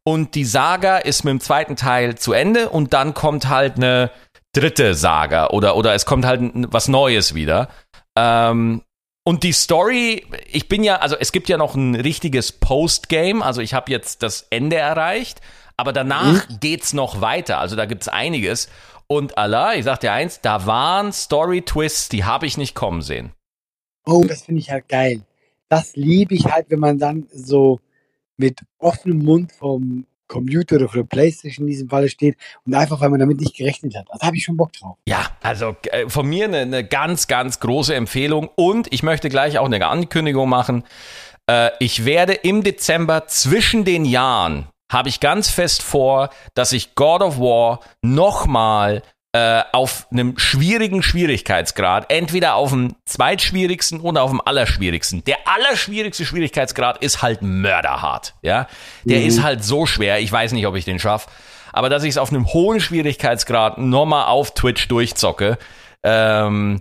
[0.05, 4.11] und die Saga ist mit dem zweiten Teil zu Ende und dann kommt halt eine
[4.53, 7.69] dritte Saga oder, oder es kommt halt was Neues wieder.
[8.17, 8.83] Ähm,
[9.27, 13.63] und die Story, ich bin ja, also es gibt ja noch ein richtiges Postgame, also
[13.63, 15.41] ich habe jetzt das Ende erreicht,
[15.77, 18.69] aber danach geht's noch weiter, also da gibt's einiges.
[19.07, 23.33] Und Allah, ich sag dir eins, da waren Story-Twists, die habe ich nicht kommen sehen.
[24.07, 25.23] Oh, das finde ich halt geil.
[25.69, 27.81] Das liebe ich halt, wenn man dann so
[28.37, 33.01] mit offenem Mund vom Computer oder von der Playstation in diesem Falle steht und einfach,
[33.01, 34.07] weil man damit nicht gerechnet hat.
[34.11, 34.97] Da habe ich schon Bock drauf.
[35.07, 38.49] Ja, also äh, von mir eine, eine ganz, ganz große Empfehlung.
[38.57, 40.85] Und ich möchte gleich auch eine Ankündigung machen.
[41.49, 46.95] Äh, ich werde im Dezember zwischen den Jahren, habe ich ganz fest vor, dass ich
[46.95, 49.03] God of War nochmal
[49.35, 55.25] auf einem schwierigen Schwierigkeitsgrad, entweder auf dem zweitschwierigsten oder auf dem allerschwierigsten.
[55.25, 58.69] Der allerschwierigste Schwierigkeitsgrad ist halt mörderhart, ja.
[59.03, 59.27] Der mhm.
[59.27, 61.29] ist halt so schwer, ich weiß nicht, ob ich den schaffe.
[61.73, 65.59] Aber dass ich es auf einem hohen Schwierigkeitsgrad nochmal auf Twitch durchzocke,
[66.05, 66.81] ähm,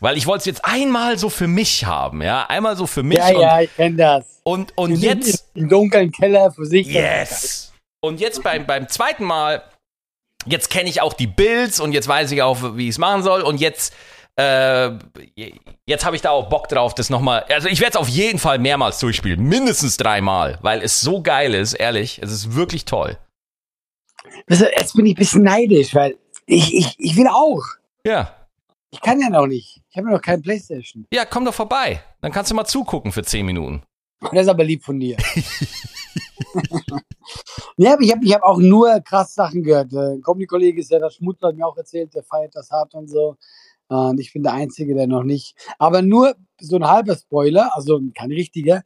[0.00, 3.18] weil ich wollte es jetzt einmal so für mich haben, ja, einmal so für mich.
[3.18, 4.40] Ja, und, ja, ich kenne das.
[4.42, 5.48] Und, und jetzt.
[5.54, 6.88] Im dunklen Keller für sich.
[6.88, 7.72] Yes.
[8.00, 9.62] Und jetzt beim, beim zweiten Mal
[10.46, 13.22] jetzt kenne ich auch die Builds und jetzt weiß ich auch, wie ich es machen
[13.22, 13.94] soll und jetzt
[14.36, 14.90] äh,
[15.86, 17.44] jetzt habe ich da auch Bock drauf, das nochmal.
[17.48, 21.54] Also ich werde es auf jeden Fall mehrmals durchspielen, mindestens dreimal, weil es so geil
[21.54, 22.18] ist, ehrlich.
[22.22, 23.18] Es ist wirklich toll.
[24.48, 27.62] Jetzt bin ich ein bisschen neidisch, weil ich, ich, ich will auch.
[28.06, 28.34] Ja.
[28.90, 29.80] Ich kann ja noch nicht.
[29.90, 31.06] Ich habe ja noch kein Playstation.
[31.12, 32.02] Ja, komm doch vorbei.
[32.20, 33.82] Dann kannst du mal zugucken für zehn Minuten.
[34.30, 35.16] Das ist aber lieb von dir.
[37.76, 39.92] ja, ich habe ich hab auch nur krass Sachen gehört.
[39.92, 43.08] Ein Comedy-Kollege ist ja der Schmutzler, hat mir auch erzählt, der feiert das hart und
[43.08, 43.36] so.
[43.88, 45.54] Und ich bin der Einzige, der noch nicht.
[45.78, 48.84] Aber nur so ein halber Spoiler, also kein richtiger.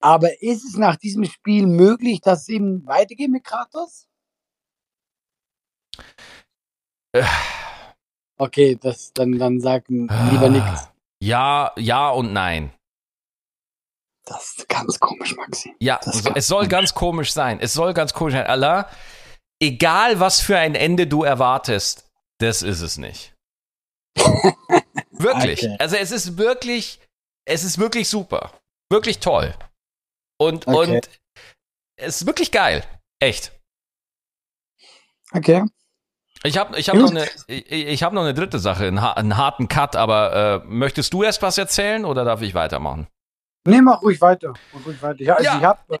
[0.00, 4.08] Aber ist es nach diesem Spiel möglich, dass es eben weitergeht mit Kratos?
[7.12, 7.24] Äh.
[8.38, 10.88] Okay, das, dann, dann sagen lieber nichts.
[11.22, 12.72] Ja, ja und nein.
[14.24, 15.74] Das ist ganz komisch, Maxi.
[15.80, 16.00] Ja,
[16.34, 17.58] es soll ganz komisch sein.
[17.60, 18.46] Es soll ganz komisch sein.
[18.46, 18.88] Allah,
[19.60, 23.34] egal was für ein Ende du erwartest, das ist es nicht.
[25.10, 25.64] wirklich.
[25.64, 25.76] Okay.
[25.78, 27.00] Also es ist wirklich,
[27.44, 28.52] es ist wirklich super.
[28.90, 29.54] Wirklich toll.
[30.38, 30.96] Und, okay.
[30.96, 31.10] und
[31.96, 32.84] es ist wirklich geil.
[33.20, 33.52] Echt.
[35.32, 35.64] Okay.
[36.42, 39.36] Ich habe ich hab noch, eine, ich, ich hab noch eine dritte Sache, einen, einen
[39.36, 43.06] harten Cut, aber äh, möchtest du erst was erzählen oder darf ich weitermachen?
[43.66, 44.54] Nee, mach ruhig weiter.
[44.72, 45.20] Mach ruhig weiter.
[45.20, 45.58] Ich, also ja.
[45.58, 45.98] ich habe äh,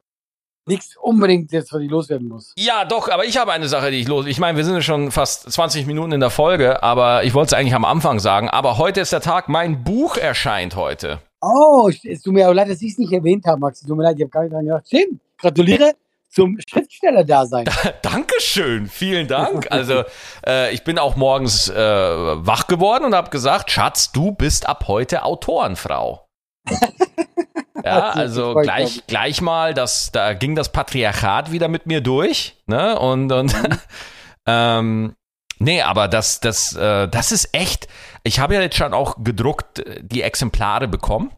[0.66, 2.54] nichts unbedingt jetzt, was ich loswerden muss.
[2.56, 4.26] Ja, doch, aber ich habe eine Sache, die ich los.
[4.26, 7.54] Ich meine, wir sind ja schon fast 20 Minuten in der Folge, aber ich wollte
[7.54, 8.48] es eigentlich am Anfang sagen.
[8.48, 11.20] Aber heute ist der Tag, mein Buch erscheint heute.
[11.42, 13.80] Oh, es tut mir auch leid, dass ich es nicht erwähnt habe, Max.
[13.80, 14.88] Es tut mir leid, ich habe gar nicht dran gedacht.
[14.88, 15.92] Schön, gratuliere
[16.30, 17.64] zum Schriftsteller-Dasein.
[18.02, 19.66] Dankeschön, vielen Dank.
[19.70, 20.04] Also
[20.46, 24.84] äh, ich bin auch morgens äh, wach geworden und habe gesagt, Schatz, du bist ab
[24.86, 26.26] heute Autorenfrau.
[27.84, 32.98] Ja, also gleich, gleich mal, das, da ging das Patriarchat wieder mit mir durch, ne?
[32.98, 33.78] Und, und mhm.
[34.46, 35.16] ähm,
[35.58, 37.88] nee, aber das, das, äh, das ist echt.
[38.22, 41.32] Ich habe ja jetzt schon auch gedruckt äh, die Exemplare bekommen.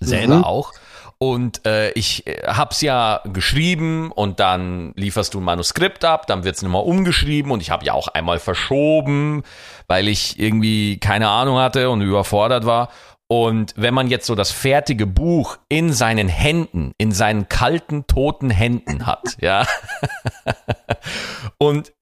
[0.00, 0.44] Selber mhm.
[0.44, 0.72] auch.
[1.18, 6.44] Und äh, ich äh, hab's ja geschrieben und dann lieferst du ein Manuskript ab, dann
[6.44, 9.42] wird's nochmal umgeschrieben und ich habe ja auch einmal verschoben,
[9.86, 12.90] weil ich irgendwie keine Ahnung hatte und überfordert war.
[13.28, 18.50] Und wenn man jetzt so das fertige Buch in seinen Händen, in seinen kalten, toten
[18.50, 19.66] Händen hat, ja,
[21.58, 21.92] und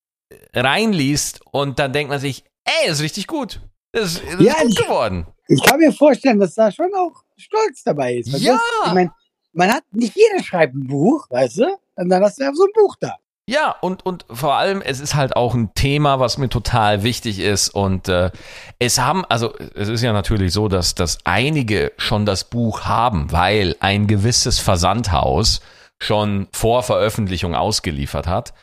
[0.52, 3.60] reinliest und dann denkt man sich, ey, ist richtig gut.
[3.92, 5.26] Das, das ja, ist gut ich, geworden.
[5.48, 8.28] Ich kann mir vorstellen, dass da schon auch Stolz dabei ist.
[8.38, 8.54] Ja.
[8.54, 9.12] Das, ich meine,
[9.52, 11.78] man hat, nicht jeder schreibt ein Buch, weißt du?
[11.96, 13.16] Und dann hast du ja so ein Buch da.
[13.46, 17.40] Ja, und, und vor allem, es ist halt auch ein Thema, was mir total wichtig
[17.40, 17.70] ist.
[17.70, 18.30] Und äh,
[18.78, 23.32] es haben, also es ist ja natürlich so, dass, dass einige schon das Buch haben,
[23.32, 25.60] weil ein gewisses Versandhaus
[25.98, 28.54] schon vor Veröffentlichung ausgeliefert hat.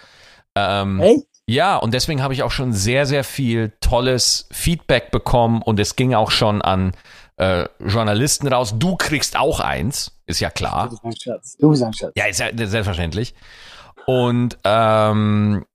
[0.55, 1.23] Ähm, hey?
[1.45, 5.95] Ja, und deswegen habe ich auch schon sehr, sehr viel tolles Feedback bekommen und es
[5.95, 6.93] ging auch schon an
[7.37, 8.75] äh, Journalisten raus.
[8.77, 10.89] Du kriegst auch eins, ist ja klar.
[10.89, 11.57] Du bist ein Schatz.
[11.57, 12.11] Du bist ein Schatz.
[12.15, 13.33] Ja, ist ja selbstverständlich.
[14.10, 15.67] Und ähm,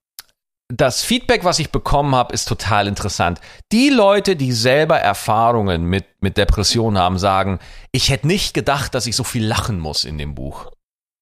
[0.67, 3.41] das Feedback, was ich bekommen habe, ist total interessant.
[3.71, 7.61] Die Leute, die selber Erfahrungen mit, mit Depressionen haben, sagen,
[7.93, 10.73] ich hätte nicht gedacht, dass ich so viel lachen muss in dem Buch.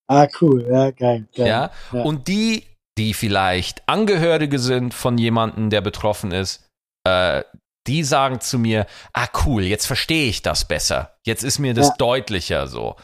[0.09, 1.27] Ah, cool, ja, geil.
[1.37, 1.47] geil.
[1.47, 1.71] Ja?
[1.93, 2.03] ja.
[2.03, 2.65] Und die,
[2.97, 6.67] die vielleicht Angehörige sind von jemandem, der betroffen ist,
[7.07, 7.43] äh,
[7.87, 11.15] die sagen zu mir, ah cool, jetzt verstehe ich das besser.
[11.27, 11.95] Jetzt ist mir das ja.
[11.99, 12.97] deutlicher so.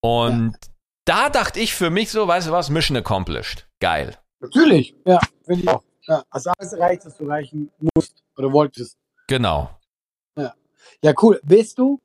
[0.00, 0.68] Und ja
[1.06, 3.66] da dachte ich für mich so, weißt du was, Mission accomplished.
[3.80, 4.16] Geil.
[4.40, 5.82] Natürlich, ja, finde ich auch.
[6.02, 8.98] Ja, also alles erreicht, was du erreichen musst oder wolltest.
[9.28, 9.70] Genau.
[10.36, 10.54] Ja.
[11.02, 11.40] ja, cool.
[11.42, 12.00] Weißt du,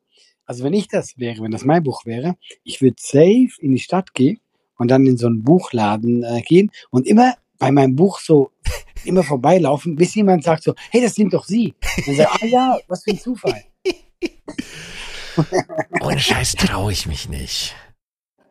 [0.46, 3.78] also wenn ich das wäre, wenn das mein Buch wäre, ich würde safe in die
[3.78, 4.40] Stadt gehen
[4.76, 8.50] und dann in so einen Buchladen äh, gehen und immer bei meinem Buch so
[9.04, 11.74] immer vorbeilaufen, bis jemand sagt so, hey, das sind doch Sie.
[12.06, 13.64] dann sage ich, ah ja, was für ein Zufall.
[16.02, 17.74] Ohne Scheiß traue ich mich nicht.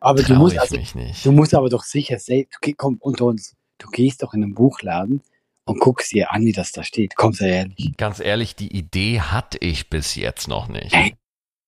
[0.02, 0.76] Aber du musst, also,
[1.22, 4.54] du musst aber doch sicher say, du, komm, unter uns, du gehst doch in einen
[4.54, 5.22] Buchladen
[5.64, 7.14] und guckst dir an, wie das da steht.
[7.14, 7.96] Komm, sei ehrlich.
[7.96, 10.92] Ganz ehrlich, die Idee hatte ich bis jetzt noch nicht.
[10.92, 11.14] Hey,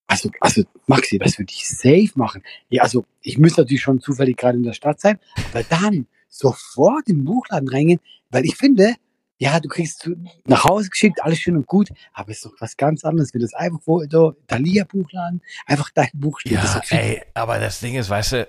[0.09, 2.43] also, also, Maxi, was würde ich safe machen?
[2.71, 5.21] Ja, also, ich müsste natürlich schon zufällig gerade in der Stadt sein,
[5.53, 8.97] aber dann sofort im Buchladen reingehen, weil ich finde,
[9.39, 10.09] ja, du kriegst
[10.47, 13.39] nach Hause geschickt, alles schön und gut, aber es ist doch was ganz anderes, wie
[13.39, 16.53] das einfach wo da Thalia Buchladen, einfach dein Buch steht.
[16.53, 18.49] Ja, ey, aber das Ding ist, weißt du,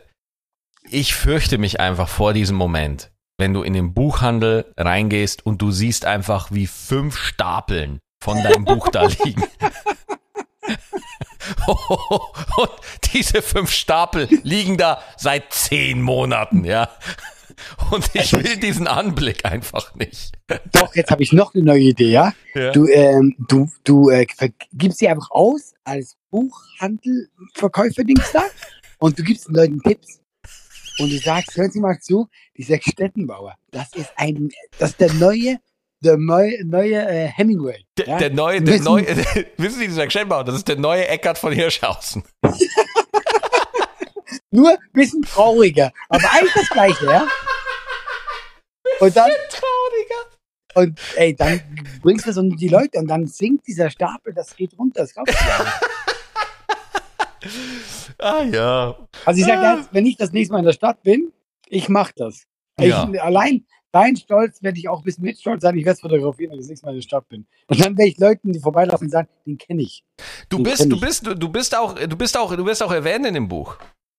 [0.90, 5.72] ich fürchte mich einfach vor diesem Moment, wenn du in den Buchhandel reingehst und du
[5.72, 9.44] siehst einfach, wie fünf Stapeln von deinem Buch da liegen.
[12.58, 12.72] und
[13.14, 16.90] diese fünf Stapel liegen da seit zehn Monaten, ja.
[17.92, 20.34] Und ich will diesen Anblick einfach nicht.
[20.74, 22.34] Doch, jetzt habe ich noch eine neue Idee, ja?
[22.54, 22.72] ja.
[22.72, 24.26] Du, ähm, du, du äh,
[24.74, 28.44] gibst sie einfach aus als Buchhandelverkäufer-Dings da
[29.00, 30.20] und du gibst den Leuten Tipps.
[30.98, 35.12] Und du sagst, hören Sie mal zu, dieser Stettenbauer, das ist ein, das ist der
[35.14, 35.58] neue,
[36.02, 37.86] der neue, neue äh, Hemingway.
[37.98, 38.18] Der, ja?
[38.18, 39.06] der neue, der neue,
[39.58, 42.24] wissen Sie, dieser Stettenbauer, das ist der neue Eckart von Hirschhausen.
[44.56, 47.28] Nur ein bisschen trauriger, aber eigentlich das Gleiche, ja?
[49.00, 50.36] Und dann, trauriger.
[50.76, 51.62] Und ey, dann
[52.02, 55.34] bringst du so die Leute und dann sinkt dieser Stapel, das geht runter, das glaubst
[55.34, 55.74] du ja nicht.
[58.18, 58.98] Ah ja.
[59.26, 59.76] Also ich sage ah.
[59.76, 61.32] jetzt, wenn ich das nächste Mal in der Stadt bin,
[61.68, 62.46] ich mach das.
[62.80, 63.08] Ja.
[63.12, 66.02] Ich, allein dein Stolz werde ich auch ein bisschen mit stolz sein, ich werde es
[66.02, 67.46] fotografieren, wenn ich das nächste Mal in der Stadt bin.
[67.68, 70.04] Und dann werde ich Leuten, die vorbeilaufen, sagen, den kenne ich.
[70.50, 73.26] Du den bist, du bist, du bist auch, du bist auch, du wirst auch erwähnt
[73.26, 73.78] in dem Buch.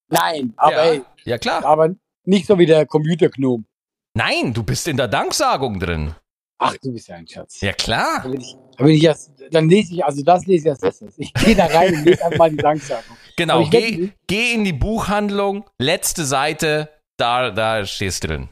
[0.09, 0.93] Nein, aber ja.
[0.93, 1.65] ey, ja klar.
[1.65, 3.67] Aber nicht so wie der Computergnom.
[4.15, 6.15] Nein, du bist in der Danksagung drin.
[6.59, 7.61] Ach, du bist ja ein Schatz.
[7.61, 8.23] Ja, klar.
[8.23, 11.15] Dann, ich, dann, ich erst, dann lese ich, also das lese ich als erstes.
[11.19, 13.17] Ich gehe da rein und lese einfach mal die Danksagung.
[13.37, 16.89] Genau, geh, geh in die Buchhandlung, letzte Seite,
[17.19, 18.49] da, da stehst du drin.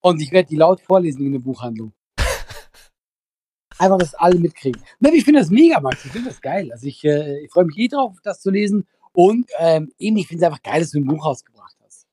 [0.00, 1.92] Und ich werde die laut vorlesen in der Buchhandlung.
[3.78, 4.82] Einfach, dass alle mitkriegen.
[5.00, 6.04] ich finde das mega, Max.
[6.04, 6.70] Ich finde das geil.
[6.72, 8.86] Also ich, äh, ich freue mich eh drauf, das zu lesen.
[9.14, 12.06] Und ähm, eben, ich finde es einfach geil, dass du ein Buch rausgebracht hast.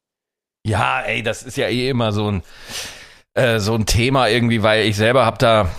[0.65, 2.43] Ja, ey, das ist ja eh immer so ein,
[3.33, 5.69] äh, so ein Thema irgendwie, weil ich selber habe da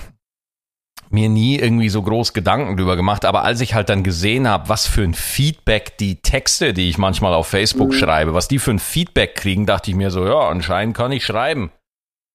[1.12, 4.68] mir nie irgendwie so groß Gedanken drüber gemacht, aber als ich halt dann gesehen habe,
[4.70, 7.96] was für ein Feedback die Texte, die ich manchmal auf Facebook mhm.
[7.96, 11.24] schreibe, was die für ein Feedback kriegen, dachte ich mir so, ja, anscheinend kann ich
[11.24, 11.70] schreiben.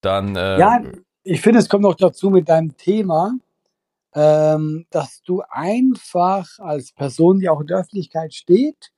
[0.00, 0.80] Dann äh, Ja,
[1.24, 3.32] ich finde, es kommt noch dazu mit deinem Thema,
[4.14, 8.92] ähm, dass du einfach als Person, die auch in der Öffentlichkeit steht,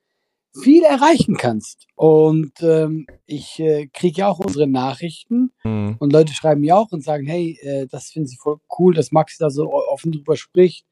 [0.55, 1.87] viel erreichen kannst.
[1.95, 5.97] Und ähm, ich äh, kriege ja auch unsere Nachrichten mhm.
[5.99, 9.13] und Leute schreiben mir auch und sagen, hey, äh, das finden sie voll cool, dass
[9.13, 10.87] Maxi da so offen drüber spricht.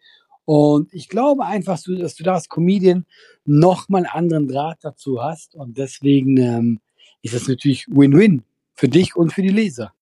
[0.44, 3.04] Und ich glaube einfach, dass du da als Comedian
[3.44, 5.54] nochmal einen anderen Draht dazu hast.
[5.54, 6.80] Und deswegen ähm,
[7.20, 9.92] ist das natürlich Win-Win für dich und für die Leser.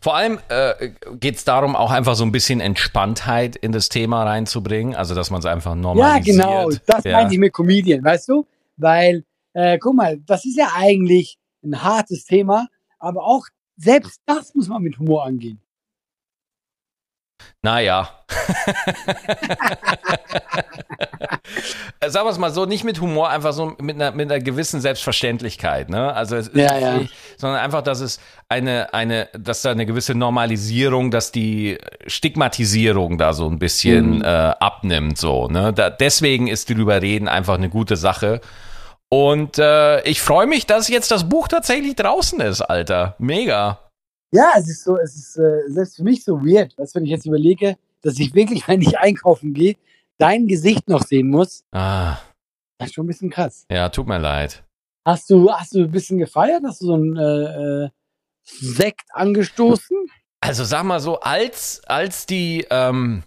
[0.00, 4.24] Vor allem äh, geht es darum, auch einfach so ein bisschen Entspanntheit in das Thema
[4.24, 6.38] reinzubringen, also dass man es einfach normalisiert.
[6.38, 7.12] Ja, genau, das ja.
[7.12, 8.46] meinte ich mit Comedian, weißt du?
[8.76, 14.54] Weil, äh, guck mal, das ist ja eigentlich ein hartes Thema, aber auch selbst das
[14.54, 15.60] muss man mit Humor angehen.
[17.62, 18.10] Naja.
[22.06, 24.80] Sagen wir es mal so, nicht mit Humor, einfach so mit einer, mit einer gewissen
[24.80, 26.12] Selbstverständlichkeit, ne?
[26.14, 27.00] Also ja, ja.
[27.38, 33.32] sondern einfach, dass es eine, eine, dass da eine gewisse Normalisierung, dass die Stigmatisierung da
[33.32, 34.24] so ein bisschen mhm.
[34.24, 35.72] äh, abnimmt, so, ne?
[35.72, 38.40] Da, deswegen ist drüber reden einfach eine gute Sache.
[39.08, 43.14] Und äh, ich freue mich, dass jetzt das Buch tatsächlich draußen ist, Alter.
[43.18, 43.78] Mega.
[44.34, 47.10] Ja, es ist so, es ist äh, selbst für mich so weird, was wenn ich
[47.10, 49.76] jetzt überlege, dass ich wirklich, wenn ich einkaufen gehe,
[50.18, 51.62] dein Gesicht noch sehen muss.
[51.70, 52.16] Ah.
[52.78, 53.64] Das ist schon ein bisschen krass.
[53.70, 54.64] Ja, tut mir leid.
[55.06, 56.64] Hast du, hast du ein bisschen gefeiert?
[56.66, 57.90] Hast du so ein äh, äh,
[58.42, 59.96] Sekt angestoßen?
[60.40, 63.22] Also sag mal so, als, als die, ähm,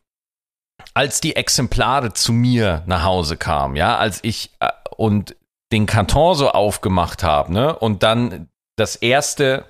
[0.93, 5.37] als die Exemplare zu mir nach Hause kamen, ja, als ich äh, und
[5.71, 9.65] den Karton so aufgemacht habe, ne, und dann das erste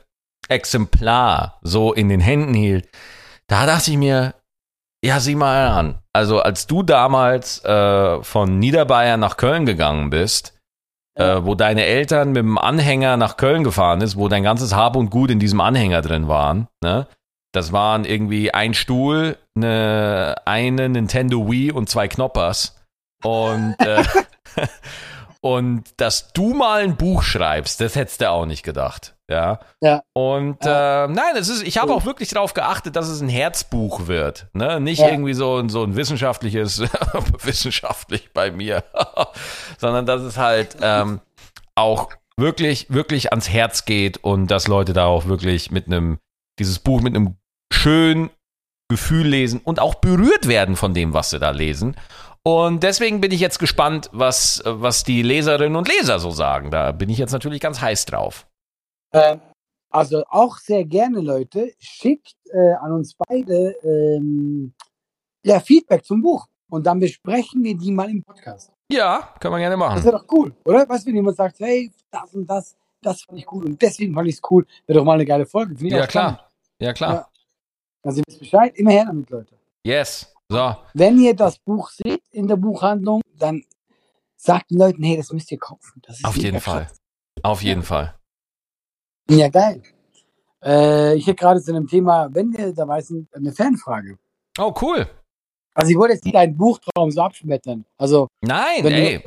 [0.49, 2.89] Exemplar so in den Händen hielt,
[3.47, 4.35] da dachte ich mir,
[5.03, 5.99] ja, sieh mal an.
[6.13, 10.57] Also als du damals äh, von Niederbayern nach Köln gegangen bist,
[11.15, 14.95] äh, wo deine Eltern mit dem Anhänger nach Köln gefahren ist, wo dein ganzes Hab
[14.95, 17.07] und Gut in diesem Anhänger drin waren, ne?
[17.53, 22.75] Das waren irgendwie ein Stuhl, eine, eine Nintendo Wii und zwei Knoppers.
[23.23, 24.03] Und, äh,
[25.47, 29.15] und dass du mal ein Buch schreibst, das hättest du auch nicht gedacht.
[29.29, 29.59] Ja.
[29.81, 30.03] Ja.
[30.11, 31.05] Und ja.
[31.05, 34.47] Äh, nein, es ist, ich habe auch wirklich darauf geachtet, dass es ein Herzbuch wird.
[34.51, 34.81] Ne?
[34.81, 35.07] Nicht ja.
[35.07, 36.81] irgendwie so, ein so ein wissenschaftliches,
[37.43, 38.83] wissenschaftlich bei mir,
[39.77, 41.21] sondern dass es halt ähm,
[41.75, 46.19] auch wirklich, wirklich ans Herz geht und dass Leute da auch wirklich mit einem,
[46.59, 47.37] dieses Buch mit einem
[47.71, 48.31] schönen
[48.89, 51.95] Gefühl lesen und auch berührt werden von dem, was sie da lesen.
[52.47, 56.71] Und deswegen bin ich jetzt gespannt, was, was die Leserinnen und Leser so sagen.
[56.71, 58.47] Da bin ich jetzt natürlich ganz heiß drauf.
[59.11, 59.37] Äh,
[59.89, 61.73] Also auch sehr gerne, Leute.
[61.77, 64.73] Schickt äh, an uns beide ähm,
[65.43, 66.47] ja, Feedback zum Buch.
[66.69, 68.71] Und dann besprechen wir die mal im Podcast.
[68.91, 70.03] Ja, können wir gerne Das machen.
[70.05, 70.87] wäre doch cool, oder?
[70.87, 74.13] Weißt du, wenn jemand sagt, hey, das und das, das fand ich cool und deswegen
[74.13, 75.75] fand ich es cool, wäre doch mal eine geile Folge.
[75.85, 76.49] Ja, klar.
[76.79, 77.13] Ja, klar.
[77.13, 77.27] Ja.
[78.03, 79.57] Also ihr wisst Bescheid, immer her damit, Leute.
[79.85, 80.33] Yes.
[80.49, 80.75] So.
[80.93, 83.63] Wenn ihr das Buch seht in der Buchhandlung, dann
[84.37, 86.01] sagt den Leuten, hey, das müsst ihr kaufen.
[86.23, 86.85] Auf jeden Fall.
[86.85, 86.97] krass.
[87.43, 88.15] Auf jeden Fall.
[89.29, 89.83] Ja, geil.
[90.63, 94.17] Äh, ich hätte gerade zu einem Thema, wenn wir dabei sind, eine Fanfrage.
[94.57, 95.07] Oh, cool.
[95.73, 97.85] Also ich wollte jetzt nicht deinen Buchtraum so abschmettern.
[97.97, 99.21] Also Nein, ey.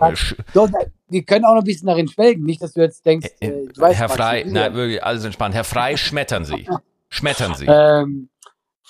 [0.53, 0.69] so,
[1.09, 2.43] wir können auch noch ein bisschen darin schwelgen.
[2.45, 5.55] Nicht, dass du jetzt denkst, äh, du weißt, Herr Frei, nein, wirklich, alles entspannt.
[5.55, 6.69] Herr Frei, schmettern Sie.
[7.09, 7.67] Schmettern Sie.
[7.67, 8.31] Ähm,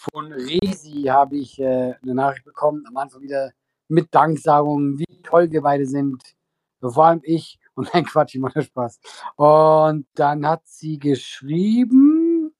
[0.00, 3.52] von Resi habe ich äh, eine Nachricht bekommen, am Anfang wieder
[3.88, 6.22] mit Danksagungen, wie toll wir beide sind.
[6.80, 7.58] Vor allem ich.
[7.74, 9.00] Und nein, Quatsch, ich mache Spaß.
[9.36, 12.54] Und dann hat sie geschrieben,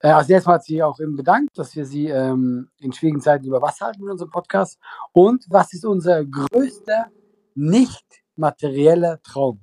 [0.00, 3.46] äh, also erstmal hat sie auch eben bedankt, dass wir sie ähm, in schwierigen Zeiten
[3.46, 4.78] über Wasser halten mit unserem Podcast.
[5.12, 7.10] Und was ist unser größter
[7.54, 9.62] nicht materieller Traum?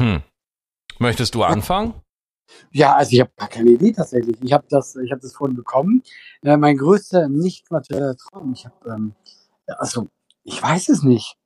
[0.00, 0.22] Hm.
[0.98, 2.03] Möchtest du anfangen?
[2.72, 4.36] Ja, also ich habe gar keine Idee tatsächlich.
[4.42, 6.02] Ich habe das, ich habe das vorhin bekommen.
[6.42, 8.52] Äh, mein größter nicht materieller Traum.
[8.54, 9.14] Ich habe, ähm,
[9.66, 10.08] also
[10.44, 11.36] ich weiß es nicht.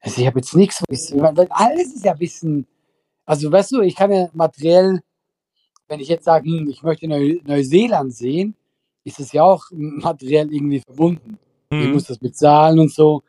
[0.00, 2.66] Also ich habe jetzt nichts, wo ich, weil alles ist ja ein bisschen,
[3.24, 5.00] also weißt du, ich kann ja materiell,
[5.88, 8.54] wenn ich jetzt sage, hm, ich möchte Neu Neuseeland sehen,
[9.04, 11.38] ist es ja auch materiell irgendwie verbunden.
[11.70, 11.92] Ich Hm.
[11.92, 13.22] muss das bezahlen und so.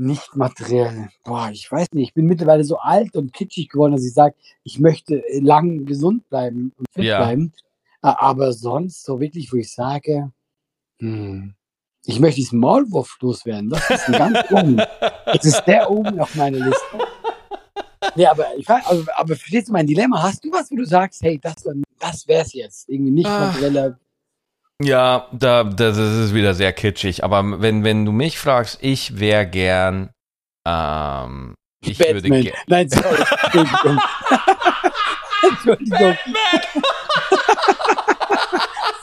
[0.00, 1.08] Nicht materiell.
[1.24, 2.08] Boah, ich weiß nicht.
[2.10, 6.28] Ich bin mittlerweile so alt und kitschig geworden, dass ich sage, ich möchte lang gesund
[6.28, 7.18] bleiben und fit Ja.
[7.18, 7.52] bleiben.
[8.00, 10.30] Aber sonst so wirklich, wo ich sage,
[11.00, 11.54] hm,
[12.04, 13.70] ich möchte diesen Maulwurf loswerden.
[13.70, 14.76] Das ist ganz oben.
[15.26, 16.98] Das ist sehr oben auf meiner Liste.
[18.14, 20.22] Nee, aber ich weiß, aber, aber verstehst du mein Dilemma?
[20.22, 21.56] Hast du was, wo du sagst, hey, das,
[21.98, 22.88] das wär's jetzt?
[22.88, 23.46] Irgendwie nicht Ah.
[23.46, 23.98] materieller.
[24.80, 27.24] Ja, da, das ist wieder sehr kitschig.
[27.24, 30.10] Aber wenn, wenn du mich fragst, ich wäre gern,
[30.66, 32.42] ähm, ich würde Batman.
[32.42, 33.16] ge- Nein, sorry.
[33.42, 33.98] Entschuldigung.
[35.42, 36.18] Entschuldigung.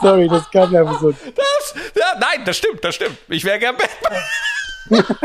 [0.01, 1.11] sorry, das kam einfach so.
[1.11, 3.17] Das, ja, nein, das stimmt, das stimmt.
[3.27, 5.03] Ich wäre gern Batman.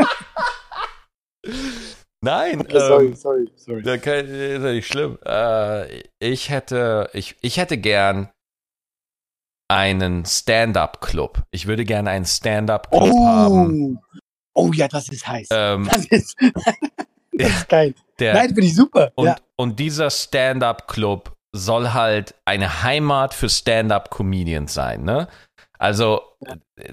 [2.21, 3.83] nein, Okay, sorry, ähm, sorry, sorry.
[3.83, 5.17] da kann, ist ja nicht schlimm.
[5.25, 8.29] Äh, ich hätte, ich, ich hätte gern
[9.71, 11.43] einen Stand-up-Club.
[11.51, 13.99] Ich würde gerne einen Stand-up-Club haben.
[14.53, 14.67] Oh.
[14.67, 15.47] oh ja, das ist heiß.
[15.51, 16.35] Ähm, Das ist,
[17.31, 17.95] das ist geil.
[18.19, 19.11] der, Nein, finde ich super.
[19.15, 19.35] Und, ja.
[19.55, 25.27] und dieser Stand-up-Club soll halt eine Heimat für Stand-up-Comedians sein, ne?
[25.77, 26.21] Also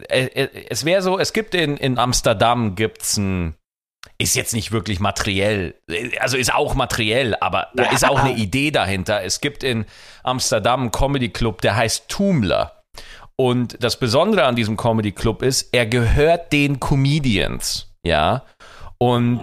[0.08, 3.54] äh, äh, es wäre so, es gibt in, in Amsterdam gibt's ein,
[4.20, 5.74] ist jetzt nicht wirklich materiell,
[6.18, 7.92] also ist auch materiell, aber da Ja.
[7.92, 9.22] ist auch eine Idee dahinter.
[9.22, 9.86] Es gibt in
[10.24, 12.82] Amsterdam einen Comedy-Club, der heißt Tumler.
[13.36, 18.44] Und das Besondere an diesem Comedy-Club ist, er gehört den Comedians, ja.
[18.98, 19.42] Und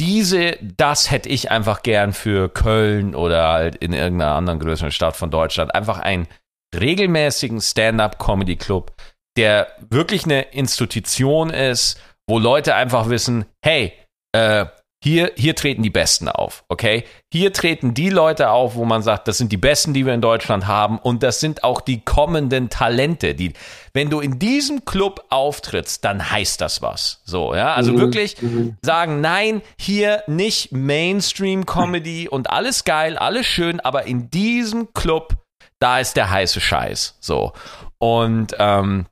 [0.00, 5.14] diese, das hätte ich einfach gern für Köln oder halt in irgendeiner anderen größeren Stadt
[5.16, 5.74] von Deutschland.
[5.74, 6.26] Einfach einen
[6.74, 8.92] regelmäßigen Stand-up-Comedy-Club,
[9.36, 13.92] der wirklich eine Institution ist, wo Leute einfach wissen, hey,
[14.34, 14.66] äh,
[15.02, 17.04] hier, hier treten die Besten auf, okay?
[17.30, 20.22] Hier treten die Leute auf, wo man sagt, das sind die Besten, die wir in
[20.22, 23.52] Deutschland haben und das sind auch die kommenden Talente, die,
[23.92, 27.20] wenn du in diesem Club auftrittst, dann heißt das was.
[27.24, 28.78] So, ja, also Mhm, wirklich mhm.
[28.80, 35.36] sagen, nein, hier nicht Mainstream-Comedy und alles geil, alles schön, aber in diesem Club,
[35.80, 37.18] da ist der heiße Scheiß.
[37.20, 37.52] So.
[37.98, 39.04] Und ähm,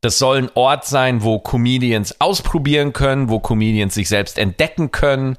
[0.00, 5.36] das soll ein Ort sein, wo Comedians ausprobieren können, wo Comedians sich selbst entdecken können,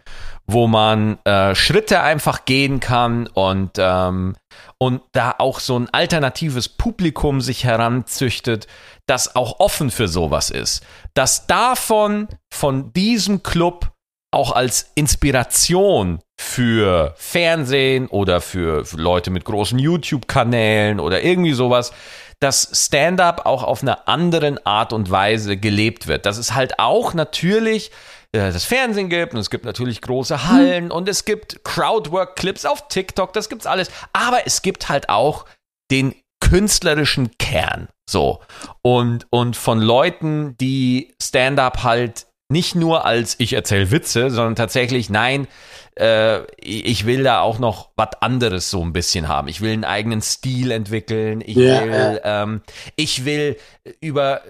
[0.47, 4.35] wo man äh, Schritte einfach gehen kann und, ähm,
[4.77, 8.67] und da auch so ein alternatives Publikum sich heranzüchtet,
[9.05, 10.85] das auch offen für sowas ist.
[11.13, 13.91] Dass davon, von diesem Club
[14.31, 21.91] auch als Inspiration für Fernsehen oder für, für Leute mit großen YouTube-Kanälen oder irgendwie sowas,
[22.39, 26.25] dass Stand-up auch auf einer anderen Art und Weise gelebt wird.
[26.25, 27.91] Dass es halt auch natürlich
[28.31, 32.87] äh, das Fernsehen gibt und es gibt natürlich große Hallen und es gibt Crowdwork-Clips auf
[32.87, 33.89] TikTok, das gibt's alles.
[34.13, 35.45] Aber es gibt halt auch
[35.91, 37.89] den künstlerischen Kern.
[38.09, 38.39] So.
[38.81, 45.09] Und, und von Leuten, die Stand-up halt nicht nur als ich erzähle Witze, sondern tatsächlich,
[45.09, 45.47] nein,
[45.95, 49.47] äh, ich will da auch noch was anderes so ein bisschen haben.
[49.47, 51.41] Ich will einen eigenen Stil entwickeln.
[51.45, 52.61] Ich Ja, will, ähm,
[52.95, 53.57] ich will
[54.01, 54.41] über,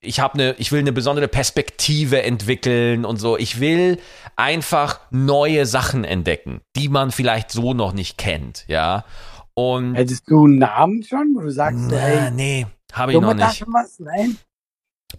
[0.00, 3.36] ich habe eine, ich will eine besondere Perspektive entwickeln und so.
[3.36, 3.98] Ich will
[4.36, 9.04] einfach neue Sachen entdecken, die man vielleicht so noch nicht kennt, ja.
[9.52, 13.34] Und Hättest du einen Namen schon, wo du sagst, na, hey, nee, habe ich noch
[13.34, 13.64] nicht.
[13.68, 14.00] was?
[14.00, 14.38] Nein?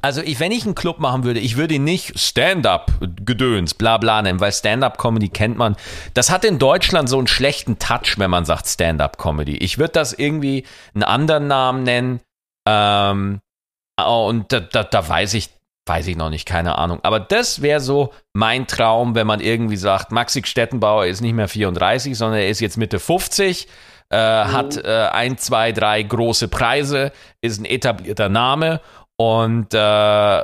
[0.01, 4.21] Also ich, wenn ich einen Club machen würde, ich würde ihn nicht Stand-up-Gedöns, bla bla
[4.21, 5.75] nennen, weil Stand-up-Comedy kennt man.
[6.13, 9.57] Das hat in Deutschland so einen schlechten Touch, wenn man sagt Stand-up-Comedy.
[9.57, 12.21] Ich würde das irgendwie einen anderen Namen nennen.
[12.67, 13.41] Ähm,
[14.03, 15.49] und da, da, da weiß ich,
[15.85, 16.99] weiß ich noch nicht, keine Ahnung.
[17.03, 21.47] Aber das wäre so mein Traum, wenn man irgendwie sagt, Maxi Stettenbauer ist nicht mehr
[21.47, 23.67] 34, sondern er ist jetzt Mitte 50.
[24.09, 28.79] Äh, hat äh, ein, zwei, drei große Preise, ist ein etablierter Name
[29.17, 30.43] und äh, der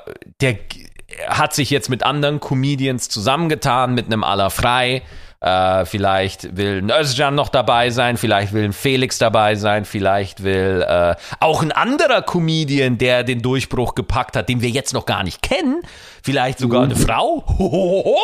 [1.28, 5.02] hat sich jetzt mit anderen Comedians zusammengetan, mit einem Aller Frei.
[5.42, 10.44] Äh, vielleicht will ein Özcan noch dabei sein, vielleicht will ein Felix dabei sein, vielleicht
[10.44, 15.08] will äh, auch ein anderer Comedian, der den Durchbruch gepackt hat, den wir jetzt noch
[15.08, 15.82] gar nicht kennen,
[16.24, 17.44] vielleicht sogar eine Frau.
[17.58, 18.18] Hohoho.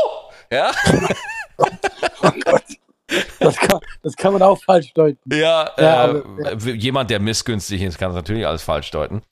[0.51, 0.71] Ja,
[1.57, 1.65] Oh
[2.45, 2.63] Gott.
[3.39, 5.17] Das kann, das kann man auch falsch deuten.
[5.33, 6.17] ja, Ja, äh,
[6.51, 9.23] aber- jemand, der missgünstig ist, kann es natürlich alles falsch deuten.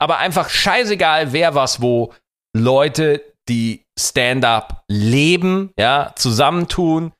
[0.00, 2.12] Aber einfach scheißegal, wer was wo.
[2.56, 7.12] Leute, die Stand-up leben, ja, zusammentun,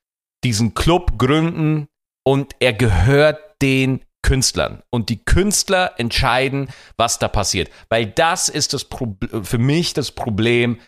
[0.43, 1.89] diesen Club gründen
[2.25, 4.83] und er gehört den Künstlern.
[4.91, 7.71] Und die Künstler entscheiden, was da passiert.
[7.89, 10.81] Weil das ist das Prob- für mich das Problem.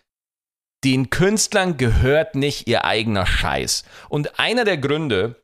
[0.85, 3.85] Den Künstlern gehört nicht ihr eigener Scheiß.
[4.09, 5.43] Und einer der Gründe,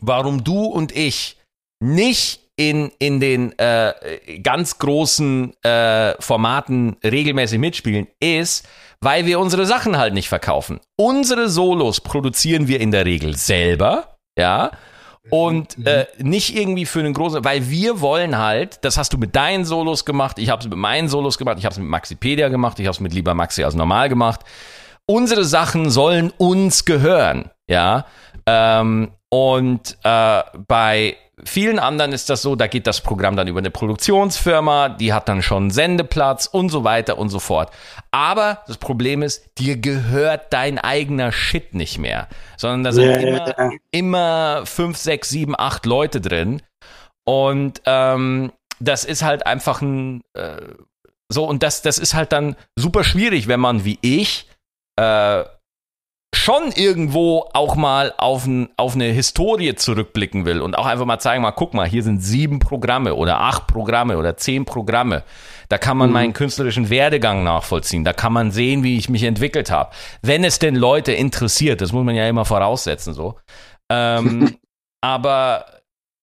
[0.00, 1.38] warum du und ich
[1.82, 3.92] nicht in, in den äh,
[4.42, 8.68] ganz großen äh, Formaten regelmäßig mitspielen, ist,
[9.00, 10.80] weil wir unsere Sachen halt nicht verkaufen.
[10.96, 14.70] Unsere Solos produzieren wir in der Regel selber, ja.
[15.30, 19.36] Und äh, nicht irgendwie für einen großen, weil wir wollen halt, das hast du mit
[19.36, 22.48] deinen Solos gemacht, ich habe es mit meinen Solos gemacht, ich habe es mit Maxipedia
[22.48, 24.40] gemacht, ich habe es mit Lieber Maxi als normal gemacht.
[25.06, 28.06] Unsere Sachen sollen uns gehören, ja.
[28.46, 33.58] Ähm, und äh, bei vielen anderen ist das so, da geht das Programm dann über
[33.58, 37.72] eine Produktionsfirma, die hat dann schon Sendeplatz und so weiter und so fort.
[38.10, 43.16] Aber das Problem ist, dir gehört dein eigener Shit nicht mehr, sondern da sind Ja,
[43.16, 43.70] immer, ja.
[43.90, 46.62] immer fünf, sechs, sieben, acht Leute drin.
[47.24, 50.56] Und ähm, das ist halt einfach ein äh,
[51.32, 54.48] so, und das, das ist halt dann super schwierig, wenn man wie ich
[54.96, 55.44] äh,
[56.34, 61.18] schon irgendwo auch mal auf, ein, auf eine Historie zurückblicken will und auch einfach mal
[61.18, 65.24] zeigen, mal guck mal, hier sind sieben Programme oder acht Programme oder zehn Programme.
[65.68, 68.04] Da kann man meinen künstlerischen Werdegang nachvollziehen.
[68.04, 69.90] Da kann man sehen, wie ich mich entwickelt habe.
[70.20, 73.38] Wenn es denn Leute interessiert, das muss man ja immer voraussetzen so.
[73.90, 74.58] Ähm,
[75.00, 75.66] aber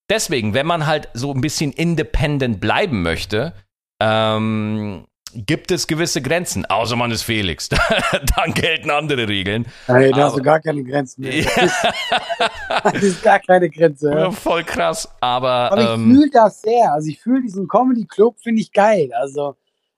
[0.10, 3.54] deswegen, wenn man halt so ein bisschen independent bleiben möchte,
[4.02, 6.66] ähm, gibt es gewisse Grenzen.
[6.66, 7.70] Außer man ist Felix.
[8.36, 9.66] Dann gelten andere Regeln.
[9.86, 11.34] Hey, da hast du gar keine Grenzen mehr.
[11.44, 14.12] Ja, Das ist gar keine Grenze.
[14.12, 14.32] Ja.
[14.32, 15.10] voll krass.
[15.20, 16.94] Aber, Aber ich ähm, fühle das sehr.
[16.94, 19.10] Also ich fühle diesen Comedy Club, finde ich geil.
[19.14, 19.56] Also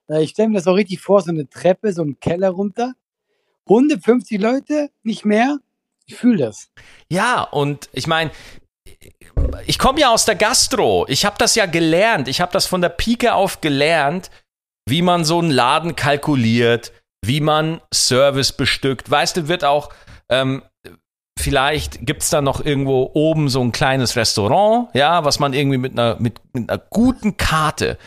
[0.08, 2.94] äh, ich stelle mir das auch richtig vor, so eine Treppe, so einen Keller runter.
[3.68, 5.58] 150 Leute, nicht mehr.
[6.06, 6.70] Ich fühle das.
[7.08, 8.32] ja, und ich meine,
[9.66, 11.06] ich komme ja aus der Gastro.
[11.08, 12.26] Ich habe das ja gelernt.
[12.28, 14.30] Ich habe das von der Pike auf gelernt,
[14.88, 16.92] wie man so einen Laden kalkuliert,
[17.24, 19.10] wie man Service bestückt.
[19.10, 19.90] Weißt du, wird auch,
[20.28, 20.62] ähm,
[21.38, 25.92] vielleicht gibt's da noch irgendwo oben so ein kleines Restaurant, ja, was man irgendwie mit
[25.92, 27.98] einer, mit, mit einer guten Karte,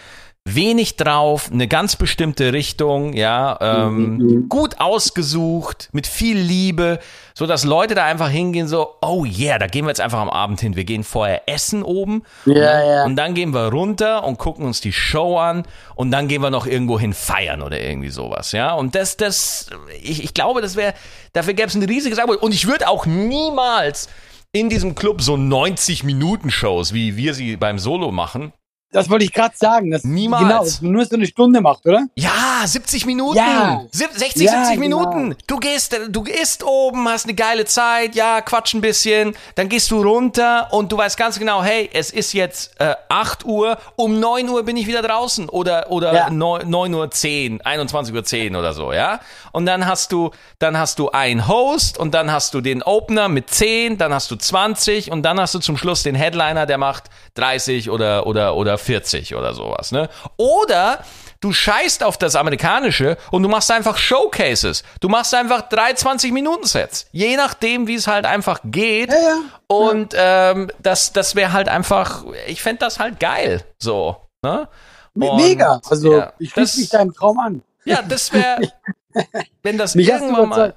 [0.48, 4.48] wenig drauf, eine ganz bestimmte Richtung, ja, ähm, Mhm.
[4.48, 7.00] gut ausgesucht, mit viel Liebe,
[7.34, 10.30] so dass Leute da einfach hingehen, so, oh yeah, da gehen wir jetzt einfach am
[10.30, 10.76] Abend hin.
[10.76, 12.88] Wir gehen vorher essen oben Ja, ne?
[12.88, 13.06] ja.
[13.06, 15.64] und dann gehen wir runter und gucken uns die Show an
[15.96, 18.74] und dann gehen wir noch irgendwo hin feiern oder irgendwie sowas, ja.
[18.76, 19.70] Und das, das,
[20.04, 20.94] ich, ich glaube, das wäre,
[21.34, 22.44] dafür gäbe es ein riesiges Angebot.
[22.44, 24.10] Und ich würde auch niemals
[24.52, 28.54] in diesem Club so 90-Minuten-Shows, wie wir sie beim Solo machen.
[28.96, 29.92] Das wollte ich gerade sagen.
[29.92, 30.44] Das, Niemals.
[30.44, 32.06] Genau, dass man nur so eine Stunde macht, oder?
[32.16, 33.38] Ja, 70 Minuten.
[33.38, 33.82] Ja.
[33.92, 35.00] Sieb- 60, Ja, 70 genau.
[35.12, 35.36] Minuten.
[35.48, 39.92] Du gehst, du isst oben, hast eine geile Zeit, ja, quatsch ein bisschen, dann gehst
[39.92, 44.20] du runter und du weißt ganz genau, hey, es ist jetzt äh, 8 Uhr, um
[44.20, 46.30] 9 Uhr bin ich wieder draußen oder, oder Ja.
[46.30, 49.20] 9, 9 Uhr 10, 21 Uhr 10 oder so, ja.
[49.52, 53.28] Und dann hast du, dann hast du einen Host und dann hast du den Opener
[53.30, 56.78] mit 10, dann hast du 20 und dann hast du zum Schluss den Headliner, der
[56.78, 57.04] macht
[57.36, 60.10] 30 oder, oder, oder 40 oder sowas, ne?
[60.38, 61.04] Oder
[61.40, 64.84] du scheißt auf das Amerikanische und du machst einfach Showcases.
[65.00, 67.08] Du machst einfach drei 20-Minuten-Sets.
[67.12, 69.10] Je nachdem, wie es halt einfach geht.
[69.10, 69.38] Ja, ja.
[69.68, 73.64] Und ähm, das, das wäre halt einfach, ich fände das halt geil.
[73.80, 74.18] So.
[74.42, 74.68] Ne?
[75.14, 75.82] Und, Mega.
[75.90, 77.62] Also ja, ich schließe mich deinem Traum an.
[77.86, 78.72] Ja, das wäre,
[79.64, 80.76] wenn das Mich irgendwann mal.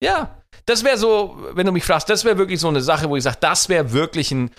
[0.00, 0.30] Ja,
[0.66, 3.22] das wäre so, wenn du mich fragst, das wäre wirklich so eine Sache, wo ich
[3.22, 4.50] sage, das wäre wirklich ein,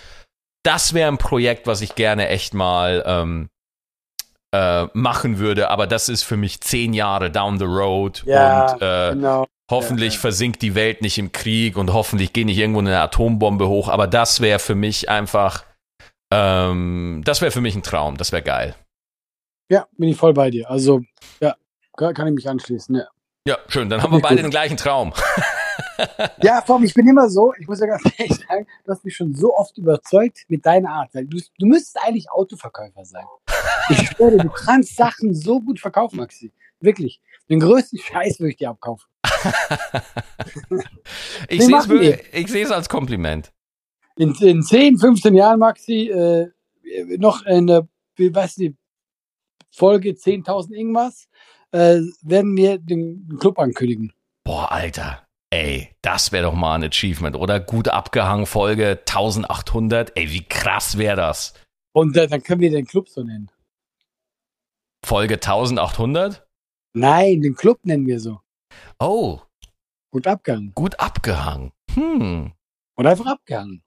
[0.64, 3.48] das wäre ein Projekt, was ich gerne echt mal ähm,
[4.52, 8.82] äh, machen würde, aber das ist für mich zehn Jahre down the road Ja, und
[8.82, 9.46] äh, genau.
[9.70, 10.20] hoffentlich Ja, ja.
[10.20, 14.06] versinkt die Welt nicht im Krieg und hoffentlich geht nicht irgendwo eine Atombombe hoch, aber
[14.06, 15.64] das wäre für mich einfach,
[16.32, 18.74] ähm, das wäre für mich ein Traum, das wäre geil.
[19.70, 20.70] Ja, bin ich voll bei dir.
[20.70, 21.02] Also,
[21.40, 21.56] ja,
[21.96, 22.94] kann ich mich anschließen.
[22.94, 23.06] Ja,
[23.48, 25.12] Ja, schön, dann haben wir beide den gleichen Traum.
[26.42, 29.14] ja allem, ich bin immer so, ich muss ja ganz ehrlich sagen, du hast mich
[29.16, 31.10] schon so oft überzeugt mit deiner Art.
[31.14, 31.22] Du,
[31.58, 33.24] du müsstest eigentlich Autoverkäufer sein.
[33.90, 36.52] Ich schwöre, du kannst Sachen so gut verkaufen, Maxi.
[36.80, 37.20] Wirklich.
[37.48, 39.06] Den größten Scheiß würde ich dir abkaufen.
[41.48, 43.52] Ich sehe es machen wirklich- ich sehe es als Kompliment.
[44.16, 46.48] In, in 10, 15 Jahren, Maxi, äh,
[47.18, 48.76] noch eine, wie weiß die
[49.70, 51.28] Folge 10.000 irgendwas,
[51.72, 54.12] äh, werden wir den Club ankündigen.
[54.44, 55.26] Boah, Alter.
[55.54, 57.60] Ey, das wäre doch mal ein Achievement, oder?
[57.60, 60.10] Gut abgehangen, Folge 1800.
[60.16, 61.54] Ey, wie krass wäre das?
[61.92, 63.48] Und äh, dann können wir den Club so nennen.
[65.06, 66.44] Folge 1800?
[66.94, 68.40] Nein, den Club nennen wir so.
[68.98, 69.42] Oh,
[70.10, 70.72] Gut abgehangen.
[70.74, 71.70] gut abgehangen.
[71.92, 72.52] Hm.
[72.96, 73.84] Oder einfach abgehangen.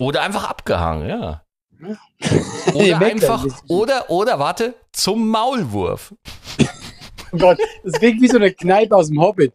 [0.00, 1.44] Oder einfach abgehangen, ja.
[2.74, 6.12] Oder einfach, oder, oder, warte, zum Maulwurf.
[7.30, 9.52] Oh Gott, das klingt wie so eine Kneipe aus dem Hobbit.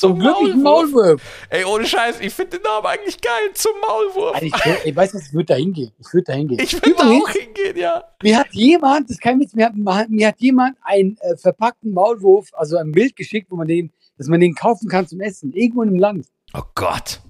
[0.00, 0.56] Zum Maulwurf.
[0.56, 1.46] Maulwurf.
[1.50, 3.50] Ey, ohne Scheiß, ich finde den Namen eigentlich geil.
[3.52, 4.34] Zum Maulwurf.
[4.34, 5.92] Alter, ich, ey, weißt du was, ich würde da hingehen.
[5.98, 6.58] Ich würde da hingehen.
[6.58, 8.04] Ich würde da auch hingehen, ja.
[8.22, 11.92] Mir hat jemand, das ist kein Witz, mir hat, mir hat jemand einen äh, verpackten
[11.92, 15.52] Maulwurf, also ein Bild geschickt, wo man den, dass man den kaufen kann zum Essen,
[15.52, 16.28] irgendwo im Land.
[16.54, 17.20] Oh Gott.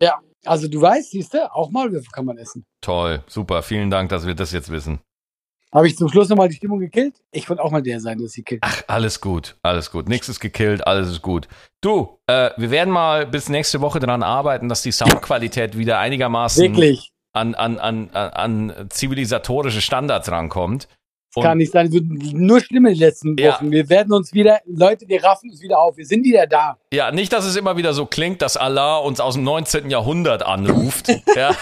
[0.00, 2.66] Ja, also du weißt, siehst du, auch Maulwürfe kann man essen.
[2.80, 3.62] Toll, super.
[3.62, 4.98] Vielen Dank, dass wir das jetzt wissen.
[5.72, 7.14] Habe ich zum Schluss nochmal die Stimmung gekillt?
[7.30, 8.62] Ich wollte auch mal der sein, der sie killt.
[8.64, 10.08] Ach, alles gut, alles gut.
[10.08, 11.46] Nichts ist gekillt, alles ist gut.
[11.82, 16.62] Du, äh, wir werden mal bis nächste Woche daran arbeiten, dass die Soundqualität wieder einigermaßen
[16.62, 17.12] Wirklich.
[17.34, 20.88] an, an, an, an zivilisatorische Standards rankommt.
[21.34, 21.90] Das kann nicht sein.
[22.32, 23.52] Nur schlimmer die letzten Ja.
[23.52, 23.70] Wochen.
[23.70, 25.98] Wir werden uns wieder, Leute, wir raffen uns wieder auf.
[25.98, 26.78] Wir sind wieder da.
[26.92, 29.90] Ja, nicht, dass es immer wieder so klingt, dass Allah uns aus dem 19.
[29.90, 31.08] Jahrhundert anruft.
[31.36, 31.54] ja.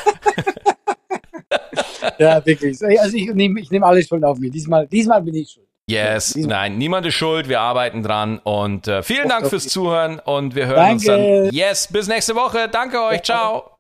[2.19, 2.79] Ja, wirklich.
[2.83, 4.51] Also ich nehme ich nehm alle Schuld auf mich.
[4.51, 5.67] Diesmal, diesmal bin ich schuld.
[5.89, 10.19] Yes, Ja, nein, niemand ist schuld, wir arbeiten dran und äh, vielen Dank fürs Zuhören
[10.19, 11.43] und wir hören uns Danke.
[11.45, 11.55] dann.
[11.55, 12.69] Yes, bis nächste Woche.
[12.69, 13.76] Danke euch, ciao.